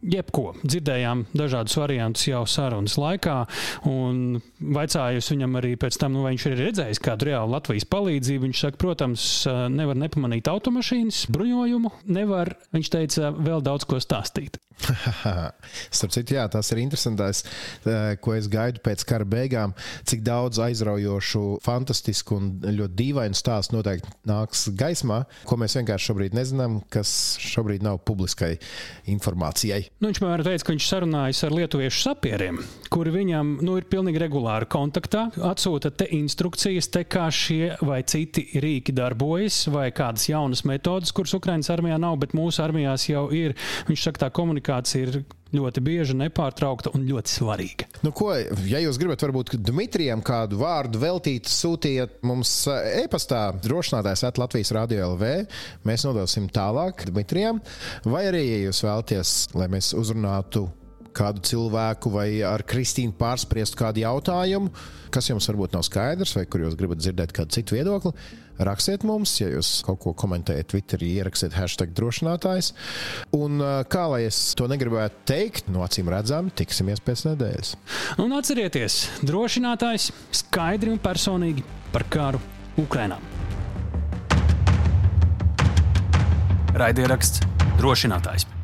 [0.00, 0.54] jebko.
[0.62, 3.36] Dzirdējām dažādus variantus jau sarunas laikā,
[3.90, 8.46] un vaicājus viņam arī pēc tam, nu, vai viņš ir redzējis kādu reālu Latvijas palīdzību.
[8.48, 9.28] Viņš saka, protams,
[9.72, 14.60] nevar nepamanīt automašīnas, bruņojumu, nevar, viņš teica, vēl daudz ko stāstīt.
[15.96, 17.42] Starp citu, jā, tas ir interesantais,
[18.24, 19.74] ko es gaidu pēc kara beigām.
[20.08, 26.36] Cik daudz aizraujošu, fantastisku un ļoti dīvainu stāstu noteikti nāks gaismā, ko mēs vienkārši šobrīd
[26.36, 27.12] nezinām, kas
[27.42, 28.52] šobrīd nav publiskai
[29.12, 29.82] informācijai.
[30.00, 32.60] Nu, viņš man teica, ka viņš sarunājas ar lietuviešu sapieriem,
[32.92, 38.46] kuri viņam nu, ir pilnīgi regulāri kontaktā, atsūta te instrukcijas, te kā šie vai citi
[38.60, 43.56] rīki darbojas, vai kādas jaunas metodas, kuras Ukraiņas armijā nav, bet mūsu armijās jau ir.
[43.90, 45.22] Viņš saka, tā komunikācija ir
[45.56, 47.88] ļoti bieža, nepārtraukta un ļoti svarīga.
[48.04, 48.32] Nu, ko,
[48.68, 54.74] ja jūs gribat, varbūt Dmitrijam kādu vārdu veltīt, sūtiet mums eh, e-pastā drošinātājs at Latvijas
[54.76, 55.32] Radio LV.
[55.88, 57.62] Mēs nodosim tālāk Dmitrijam.
[58.06, 60.68] Vai arī, ja jūs vēlaties, lai mēs uzrunātu
[61.16, 64.70] kādu cilvēku vai ar Kristīnu pārspriest kādu jautājumu,
[65.10, 68.12] kas jums varbūt nav skaidrs, vai kur jūs gribat dzirdēt kādu citu viedokli,
[68.60, 72.72] rakstiet mums, ja jūs kaut ko komentējat Twitterī, ierakstiet hashtag drošinātājs.
[73.36, 77.74] Un kā lai es to negribētu teikt, no acīm redzami, tiksimies pēc nedēļas.
[78.22, 80.10] Un atcerieties, drošinātājs
[80.42, 82.42] skaidri un personīgi par karu
[82.80, 83.18] Ukrainā.
[86.80, 87.42] Raidieraksts
[87.80, 88.59] drošinātājs.